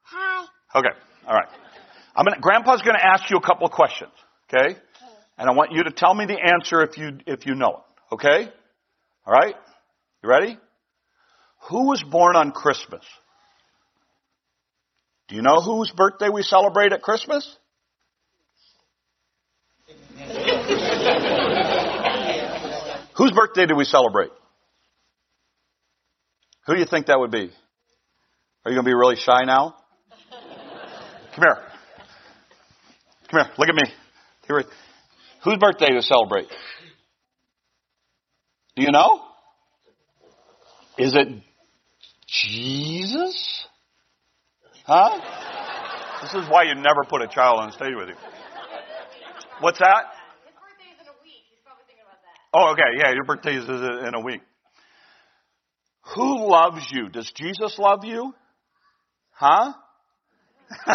Hi. 0.03 0.47
Okay. 0.75 0.91
All 1.27 1.35
right. 1.35 1.49
I'm 2.15 2.25
gonna, 2.25 2.41
Grandpa's 2.41 2.83
going 2.83 2.97
to 2.97 3.07
ask 3.07 3.31
you 3.31 3.39
a 3.39 3.43
couple 3.43 3.67
of 3.67 3.73
questions. 3.73 4.11
Okay? 4.49 4.77
And 5.39 5.49
I 5.49 5.53
want 5.53 5.73
you 5.73 5.85
to 5.85 5.91
tell 5.91 6.15
me 6.15 6.27
the 6.27 6.39
answer 6.39 6.83
if 6.83 6.97
you 6.97 7.19
if 7.27 7.47
you 7.47 7.55
know 7.55 7.83
it. 7.83 8.15
Okay? 8.15 8.49
All 9.27 9.33
right? 9.33 9.55
You 10.23 10.29
ready? 10.29 10.59
Who 11.69 11.89
was 11.89 12.03
born 12.03 12.37
on 12.37 12.53
Christmas? 12.53 13.03
Do 15.29 15.35
you 15.35 15.43
know 15.43 15.61
whose 15.61 15.91
birthday 15.91 16.29
we 16.29 16.43
celebrate 16.43 16.93
at 16.93 17.03
Christmas? 17.03 17.57
Whose 23.17 23.33
birthday 23.33 23.67
do 23.67 23.75
we 23.75 23.85
celebrate? 23.85 24.31
Who 26.67 26.75
do 26.75 26.81
you 26.81 26.87
think 26.87 27.07
that 27.07 27.19
would 27.19 27.31
be? 27.31 27.51
Are 28.65 28.71
you 28.71 28.77
going 28.77 28.85
to 28.85 28.91
be 28.91 28.95
really 28.95 29.17
shy 29.17 29.45
now? 29.45 29.75
Come 31.35 31.43
here. 31.43 31.59
Come 33.31 33.41
here. 33.41 33.51
Look 33.59 33.69
at 33.69 33.75
me. 33.75 33.93
Here. 34.47 34.65
Whose 35.45 35.59
birthday 35.59 35.91
to 35.91 36.03
celebrate? 36.03 36.49
Do 38.77 38.83
you 38.83 38.93
know? 38.93 39.23
Is 40.99 41.15
it 41.15 41.29
Jesus? 42.27 43.67
Huh? 44.85 45.21
This 46.23 46.35
is 46.43 46.51
why 46.51 46.65
you 46.65 46.75
never 46.75 47.05
put 47.09 47.23
a 47.23 47.29
child 47.29 47.61
on 47.61 47.73
stage 47.73 47.93
with 47.97 48.09
you. 48.09 48.15
What's 49.61 49.79
that? 49.79 50.05
His 50.45 50.55
birthday's 50.55 51.01
in 51.01 51.09
a 51.09 51.17
week. 51.23 51.45
He's 51.51 51.61
probably 51.65 51.85
thinking 51.87 52.05
about 52.05 52.21
that. 52.23 52.37
Oh, 52.53 52.73
okay. 52.73 52.99
Yeah, 52.99 53.15
your 53.15 53.25
birthday 53.25 53.57
is 53.57 53.69
in 53.69 54.15
a 54.15 54.21
week. 54.21 54.43
Who 56.15 56.49
loves 56.51 56.87
you? 56.91 57.09
Does 57.09 57.31
Jesus 57.35 57.79
love 57.79 58.05
you? 58.05 58.35
Huh? 59.33 59.73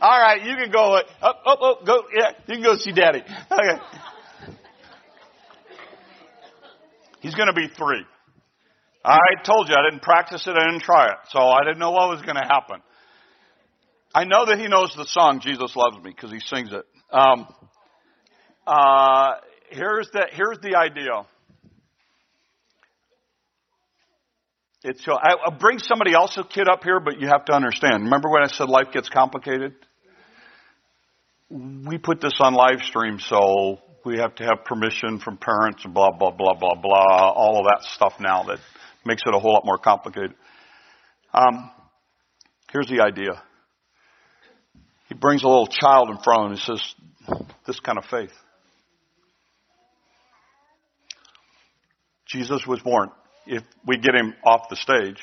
All 0.00 0.20
right, 0.20 0.42
you 0.44 0.56
can 0.56 0.70
go. 0.70 0.96
Up, 0.96 1.06
up, 1.22 1.62
up, 1.62 1.86
go. 1.86 2.04
Yeah, 2.14 2.32
you 2.46 2.54
can 2.56 2.62
go 2.62 2.76
see 2.76 2.92
Daddy. 2.92 3.20
Okay. 3.20 3.80
He's 7.20 7.34
going 7.34 7.48
to 7.48 7.54
be 7.54 7.68
three. 7.68 8.04
I 9.04 9.18
told 9.44 9.68
you 9.68 9.74
I 9.74 9.90
didn't 9.90 10.02
practice 10.02 10.46
it, 10.46 10.50
I 10.50 10.64
didn't 10.70 10.82
try 10.82 11.06
it, 11.06 11.16
so 11.28 11.40
I 11.40 11.62
didn't 11.64 11.78
know 11.78 11.90
what 11.90 12.08
was 12.08 12.22
going 12.22 12.36
to 12.36 12.46
happen. 12.46 12.80
I 14.14 14.24
know 14.24 14.46
that 14.46 14.58
he 14.58 14.68
knows 14.68 14.94
the 14.96 15.06
song 15.06 15.40
"Jesus 15.40 15.74
Loves 15.74 15.96
Me" 16.02 16.10
because 16.14 16.30
he 16.30 16.40
sings 16.40 16.70
it. 16.72 16.84
Um, 17.10 17.46
uh, 18.66 19.32
here's 19.70 20.08
the 20.12 20.26
here's 20.30 20.58
the 20.62 20.76
idea. 20.76 21.26
It's, 24.86 25.02
I, 25.08 25.34
I'll 25.46 25.58
bring 25.58 25.78
somebody 25.78 26.12
else's 26.12 26.44
kid 26.50 26.68
up 26.68 26.84
here, 26.84 27.00
but 27.00 27.18
you 27.18 27.26
have 27.28 27.46
to 27.46 27.54
understand. 27.54 28.04
Remember 28.04 28.28
when 28.28 28.42
I 28.42 28.48
said 28.48 28.68
life 28.68 28.88
gets 28.92 29.08
complicated? 29.08 29.74
We 31.48 31.96
put 31.96 32.20
this 32.20 32.34
on 32.38 32.52
live 32.52 32.82
stream, 32.82 33.18
so 33.18 33.78
we 34.04 34.18
have 34.18 34.34
to 34.34 34.44
have 34.44 34.66
permission 34.66 35.20
from 35.20 35.38
parents 35.38 35.86
and 35.86 35.94
blah, 35.94 36.10
blah, 36.10 36.32
blah, 36.32 36.52
blah, 36.52 36.74
blah, 36.74 37.30
all 37.30 37.60
of 37.60 37.64
that 37.64 37.88
stuff 37.94 38.12
now 38.20 38.42
that 38.44 38.58
makes 39.06 39.22
it 39.26 39.34
a 39.34 39.38
whole 39.38 39.54
lot 39.54 39.64
more 39.64 39.78
complicated. 39.78 40.34
Um, 41.32 41.70
here's 42.70 42.88
the 42.88 43.00
idea. 43.00 43.42
He 45.08 45.14
brings 45.14 45.44
a 45.44 45.48
little 45.48 45.66
child 45.66 46.10
in 46.10 46.18
front 46.18 46.40
of 46.40 46.44
him 46.44 46.50
and 46.52 46.60
he 46.60 46.64
says, 46.66 46.94
this 47.66 47.80
kind 47.80 47.96
of 47.96 48.04
faith. 48.04 48.32
Jesus 52.26 52.66
was 52.66 52.80
born. 52.80 53.08
If 53.46 53.62
we 53.86 53.98
get 53.98 54.14
him 54.14 54.34
off 54.44 54.68
the 54.70 54.76
stage 54.76 55.20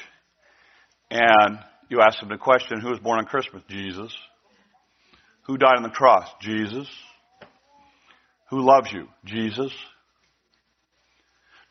and 1.10 1.58
you 1.90 2.02
ask 2.02 2.22
him 2.22 2.30
the 2.30 2.38
question, 2.38 2.80
who 2.80 2.90
was 2.90 3.00
born 3.00 3.18
on 3.20 3.26
Christmas? 3.26 3.64
Jesus. 3.68 4.16
Who 5.48 5.58
died 5.58 5.78
on 5.78 5.84
the 5.84 5.90
cross? 5.90 6.30
Jesus. 6.40 6.88
Who 8.50 8.62
loves 8.62 8.92
you? 8.92 9.08
Jesus. 9.26 9.74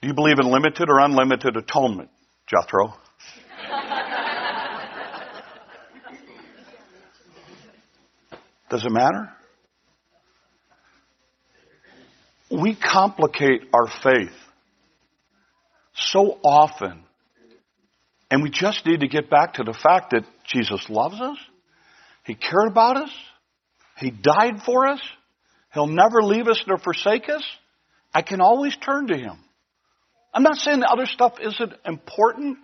Do 0.02 0.08
you 0.08 0.14
believe 0.14 0.38
in 0.40 0.50
limited 0.50 0.88
or 0.88 0.98
unlimited 1.00 1.56
atonement, 1.56 2.10
Jethro? 2.48 2.94
Does 8.70 8.84
it 8.84 8.90
matter? 8.90 9.30
We 12.50 12.74
complicate 12.74 13.62
our 13.72 13.86
faith 14.02 14.32
so 16.12 16.38
often. 16.44 17.04
And 18.30 18.42
we 18.42 18.50
just 18.50 18.86
need 18.86 19.00
to 19.00 19.08
get 19.08 19.28
back 19.28 19.54
to 19.54 19.64
the 19.64 19.72
fact 19.72 20.12
that 20.12 20.24
Jesus 20.46 20.88
loves 20.88 21.20
us. 21.20 21.36
He 22.24 22.34
cared 22.34 22.68
about 22.68 22.96
us. 22.96 23.10
He 23.98 24.10
died 24.10 24.62
for 24.64 24.86
us. 24.86 25.00
He'll 25.74 25.86
never 25.86 26.22
leave 26.22 26.48
us 26.48 26.62
nor 26.66 26.78
forsake 26.78 27.28
us. 27.28 27.44
I 28.14 28.22
can 28.22 28.40
always 28.40 28.76
turn 28.76 29.08
to 29.08 29.16
Him. 29.16 29.36
I'm 30.32 30.42
not 30.42 30.56
saying 30.56 30.80
the 30.80 30.90
other 30.90 31.06
stuff 31.06 31.34
isn't 31.40 31.72
important, 31.84 32.58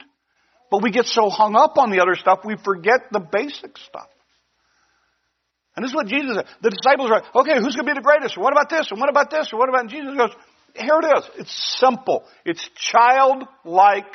but 0.70 0.82
we 0.82 0.90
get 0.90 1.06
so 1.06 1.28
hung 1.30 1.56
up 1.56 1.78
on 1.78 1.90
the 1.90 2.00
other 2.00 2.14
stuff, 2.14 2.40
we 2.44 2.56
forget 2.64 3.00
the 3.12 3.20
basic 3.20 3.76
stuff. 3.78 4.08
And 5.74 5.84
this 5.84 5.90
is 5.90 5.94
what 5.94 6.06
Jesus 6.06 6.36
said. 6.36 6.46
The 6.62 6.70
disciples 6.70 7.10
are, 7.10 7.22
okay, 7.42 7.60
who's 7.60 7.76
going 7.76 7.86
to 7.86 7.94
be 7.94 7.98
the 7.98 8.02
greatest? 8.02 8.38
what 8.38 8.52
about 8.52 8.70
this? 8.70 8.90
And 8.90 8.98
what 8.98 9.10
about 9.10 9.30
this? 9.30 9.48
And 9.50 9.58
what 9.58 9.68
about, 9.68 9.82
and 9.82 9.90
Jesus 9.90 10.16
goes, 10.16 10.30
here 10.78 11.00
it 11.02 11.18
is. 11.18 11.24
It's 11.38 11.78
simple. 11.78 12.24
It's 12.44 12.68
childlike 12.76 14.12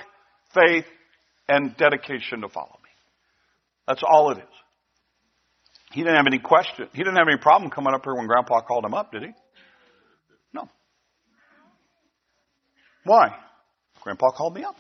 faith 0.54 0.86
and 1.47 1.76
dedication 1.78 2.41
to 2.41 2.50
follow 2.50 2.78
me. 2.84 2.89
That's 3.88 4.04
all 4.08 4.32
it 4.32 4.38
is. 4.38 4.43
He 5.91 6.02
didn't 6.02 6.15
have 6.15 6.28
any 6.28 6.39
question. 6.39 6.88
He 6.93 7.00
didn't 7.00 7.17
have 7.17 7.28
any 7.28 7.38
problem 7.38 7.69
coming 7.69 7.93
up 7.93 8.02
here 8.04 8.15
when 8.15 8.28
Grandpa 8.28 8.62
called 8.62 8.86
him 8.86 8.93
up, 8.93 9.12
did 9.12 9.24
he? 9.24 9.30
No. 10.54 10.69
Why? 13.04 13.36
Grandpa 14.02 14.32
called 14.32 14.56
me 14.56 14.63
up. 14.63 14.76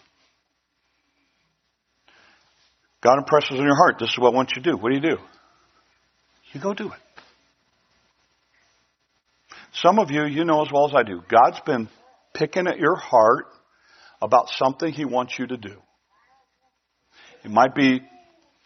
God 3.01 3.17
impresses 3.17 3.59
on 3.59 3.65
your 3.65 3.75
heart. 3.75 3.95
This 3.99 4.09
is 4.09 4.19
what 4.19 4.31
I 4.31 4.35
want 4.35 4.51
you 4.55 4.61
to 4.61 4.71
do. 4.71 4.77
What 4.77 4.89
do 4.89 4.95
you 4.95 5.01
do? 5.01 5.17
You 6.53 6.61
go 6.61 6.73
do 6.73 6.87
it. 6.87 6.99
Some 9.73 9.99
of 9.99 10.11
you, 10.11 10.25
you 10.25 10.43
know 10.43 10.61
as 10.61 10.71
well 10.71 10.87
as 10.87 10.93
I 10.95 11.03
do, 11.03 11.21
God's 11.29 11.59
been 11.65 11.89
picking 12.33 12.67
at 12.67 12.77
your 12.77 12.95
heart 12.95 13.45
about 14.21 14.49
something 14.49 14.91
He 14.91 15.05
wants 15.05 15.37
you 15.39 15.47
to 15.47 15.57
do. 15.57 15.75
It 17.43 17.51
might 17.51 17.73
be 17.73 18.01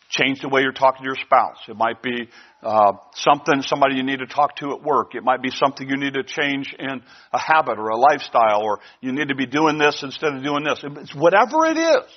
change 0.10 0.41
the 0.41 0.50
way 0.50 0.62
you're 0.62 0.72
talking 0.72 1.00
to 1.00 1.06
your 1.06 1.15
spouse. 1.15 1.58
It 1.68 1.76
might 1.76 2.02
be 2.02 2.30
uh, 2.62 2.94
something, 3.15 3.62
somebody 3.62 3.96
you 3.96 4.04
need 4.04 4.20
to 4.20 4.28
talk 4.28 4.56
to 4.58 4.72
at 4.72 4.84
work. 4.84 5.15
It 5.15 5.24
might 5.24 5.41
be 5.41 5.50
something 5.52 5.88
you 5.88 5.98
need 5.98 6.13
to 6.13 6.24
change 6.24 6.74
in 6.78 7.02
a 7.34 7.39
habit 7.39 7.78
or 7.78 7.89
a 7.89 7.98
lifestyle, 7.98 8.62
or 8.62 8.80
you 9.02 9.12
need 9.12 9.30
to 9.30 9.36
be 9.36 9.46
doing 9.46 9.78
this 9.78 10.02
instead 10.04 10.34
of 10.34 10.44
doing 10.44 10.63
this. 10.63 10.80
It's 10.84 11.15
whatever 11.15 11.65
it 11.65 11.78
is. 11.78 12.12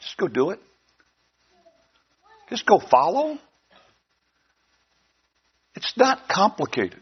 Just 0.00 0.16
go 0.18 0.28
do 0.28 0.50
it. 0.50 0.60
Just 2.50 2.66
go 2.66 2.80
follow. 2.90 3.38
It's 5.76 5.92
not 5.96 6.28
complicated. 6.28 7.00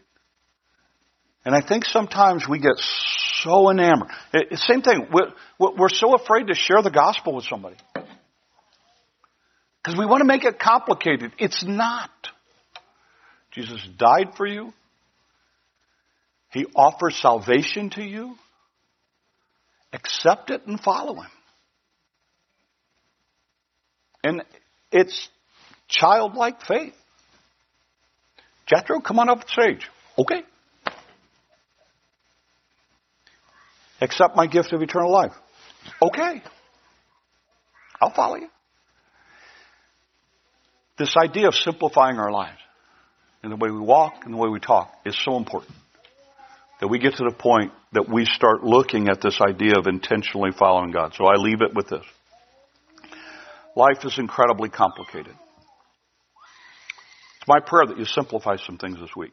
And 1.45 1.55
I 1.55 1.61
think 1.65 1.85
sometimes 1.85 2.45
we 2.49 2.59
get 2.59 2.77
so 2.77 3.69
enamored. 3.69 4.09
It, 4.33 4.57
same 4.59 4.81
thing. 4.81 5.07
We're, 5.11 5.31
we're 5.59 5.89
so 5.89 6.15
afraid 6.15 6.47
to 6.47 6.55
share 6.55 6.81
the 6.81 6.91
gospel 6.91 7.35
with 7.35 7.45
somebody. 7.45 7.77
Because 9.83 9.97
we 9.97 10.05
want 10.05 10.21
to 10.21 10.25
make 10.25 10.43
it 10.43 10.59
complicated. 10.59 11.31
It's 11.37 11.63
not. 11.63 12.09
Jesus 13.51 13.87
died 13.97 14.33
for 14.35 14.47
you. 14.47 14.73
He 16.51 16.65
offers 16.75 17.15
salvation 17.21 17.91
to 17.91 18.03
you. 18.03 18.35
Accept 19.93 20.49
it 20.49 20.65
and 20.65 20.79
follow 20.79 21.21
Him. 21.21 21.31
And 24.23 24.43
it's 24.91 25.29
childlike 25.87 26.61
faith. 26.67 26.95
Jethro, 28.67 28.99
come 28.99 29.19
on 29.19 29.29
up 29.29 29.41
the 29.41 29.47
stage. 29.47 29.87
Okay. 30.17 30.43
Accept 34.01 34.35
my 34.35 34.47
gift 34.47 34.73
of 34.73 34.81
eternal 34.81 35.11
life. 35.11 35.33
Okay. 36.01 36.41
I'll 38.01 38.13
follow 38.13 38.35
you. 38.35 38.49
This 40.97 41.15
idea 41.17 41.47
of 41.47 41.55
simplifying 41.55 42.17
our 42.17 42.31
lives 42.31 42.59
and 43.43 43.51
the 43.51 43.57
way 43.57 43.69
we 43.69 43.79
walk 43.79 44.13
and 44.23 44.33
the 44.33 44.37
way 44.37 44.49
we 44.49 44.59
talk 44.59 44.91
is 45.05 45.17
so 45.23 45.37
important. 45.37 45.75
That 46.81 46.87
we 46.87 46.99
get 46.99 47.15
to 47.15 47.23
the 47.23 47.35
point 47.35 47.71
that 47.93 48.09
we 48.09 48.25
start 48.25 48.63
looking 48.63 49.07
at 49.07 49.21
this 49.21 49.39
idea 49.41 49.77
of 49.77 49.87
intentionally 49.87 50.51
following 50.57 50.91
God. 50.91 51.13
So 51.15 51.25
I 51.25 51.35
leave 51.35 51.61
it 51.61 51.73
with 51.73 51.87
this. 51.87 52.03
Life 53.75 54.03
is 54.03 54.17
incredibly 54.17 54.69
complicated. 54.69 55.35
It's 57.45 57.49
my 57.49 57.59
prayer 57.59 57.85
that 57.85 57.99
you 57.99 58.05
simplify 58.05 58.55
some 58.55 58.79
things 58.79 58.97
this 58.99 59.15
week. 59.15 59.31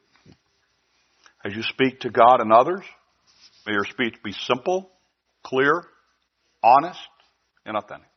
As 1.43 1.57
you 1.57 1.63
speak 1.63 2.01
to 2.01 2.11
God 2.11 2.43
and 2.43 2.53
others, 2.53 2.83
may 3.67 3.73
your 3.73 3.87
speech 3.87 4.17
be 4.23 4.33
simple, 4.33 4.91
clear, 5.43 5.83
honest, 6.63 7.01
and 7.65 7.75
authentic. 7.75 8.11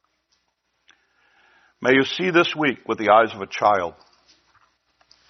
May 1.82 1.94
you 1.94 2.04
see 2.04 2.30
this 2.30 2.54
week 2.54 2.80
with 2.86 2.98
the 2.98 3.10
eyes 3.10 3.34
of 3.34 3.40
a 3.40 3.48
child. 3.48 3.94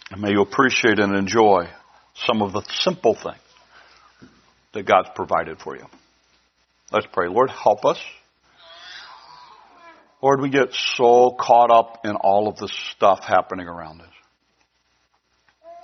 And 0.10 0.19
may 0.19 0.32
you 0.32 0.41
appreciate 0.41 0.97
and 0.97 1.15
enjoy 1.15 1.69
some 2.15 2.41
of 2.41 2.51
the 2.51 2.63
simple 2.80 3.13
things 3.13 3.38
that 4.73 4.88
God's 4.88 5.10
provided 5.13 5.60
for 5.60 5.75
you. 5.75 5.86
Let's 6.91 7.06
pray. 7.13 7.28
Lord, 7.28 7.51
help 7.51 7.86
us. 7.86 7.99
Lord, 10.23 10.41
we 10.41 10.49
get 10.49 10.73
so 10.73 11.38
caught 11.39 11.69
up 11.69 11.99
in 12.04 12.15
all 12.15 12.47
of 12.47 12.58
this 12.58 12.75
stuff 12.95 13.19
happening 13.25 13.67
around 13.67 14.01
us 14.01 14.14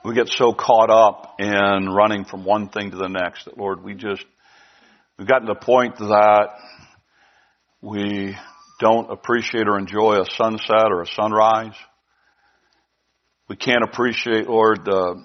we 0.04 0.16
get 0.16 0.30
so 0.30 0.54
caught 0.54 0.90
up 0.90 1.36
in 1.40 1.90
running 1.90 2.26
from 2.26 2.44
one 2.44 2.70
thing 2.70 2.92
to 2.92 2.98
the 2.98 3.08
next 3.08 3.46
that 3.46 3.58
Lord, 3.58 3.84
we 3.84 3.94
just, 3.94 4.26
we've 5.18 5.28
gotten 5.28 5.48
to 5.48 5.54
the 5.54 5.66
point 5.66 5.98
that 5.98 6.50
we 7.82 8.36
don't 8.80 9.12
appreciate 9.12 9.68
or 9.68 9.78
enjoy 9.78 10.20
a 10.20 10.26
sunset 10.38 10.88
or 10.90 11.02
a 11.02 11.08
sunrise. 11.08 11.76
We 13.48 13.56
can't 13.56 13.84
appreciate, 13.84 14.48
Lord, 14.48 14.86
the, 14.86 15.24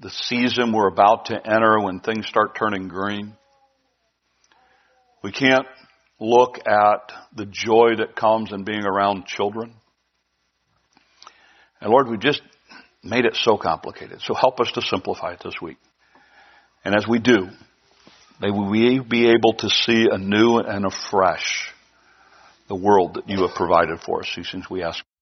the 0.00 0.10
season 0.10 0.72
we're 0.72 0.88
about 0.88 1.26
to 1.26 1.34
enter 1.34 1.80
when 1.80 2.00
things 2.00 2.26
start 2.26 2.56
turning 2.58 2.88
green. 2.88 3.36
We 5.22 5.30
can't 5.30 5.66
look 6.18 6.58
at 6.66 7.12
the 7.36 7.46
joy 7.46 7.96
that 7.98 8.16
comes 8.16 8.52
in 8.52 8.64
being 8.64 8.84
around 8.84 9.26
children. 9.26 9.74
And 11.80 11.90
Lord, 11.90 12.08
we 12.08 12.16
just 12.16 12.42
made 13.02 13.24
it 13.24 13.36
so 13.36 13.56
complicated. 13.56 14.20
So 14.20 14.34
help 14.34 14.60
us 14.60 14.70
to 14.72 14.82
simplify 14.82 15.32
it 15.32 15.40
this 15.44 15.60
week. 15.60 15.78
And 16.84 16.94
as 16.94 17.06
we 17.06 17.18
do, 17.18 17.48
may 18.40 18.50
we 18.50 19.00
be 19.00 19.28
able 19.28 19.54
to 19.58 19.70
see 19.70 20.08
anew 20.10 20.58
and 20.58 20.84
afresh 20.86 21.72
the 22.68 22.76
world 22.76 23.14
that 23.14 23.28
you 23.28 23.42
have 23.42 23.54
provided 23.54 24.00
for 24.00 24.20
us. 24.20 24.32
These 24.36 24.50
things 24.50 24.70
we 24.70 24.82
ask. 24.82 25.04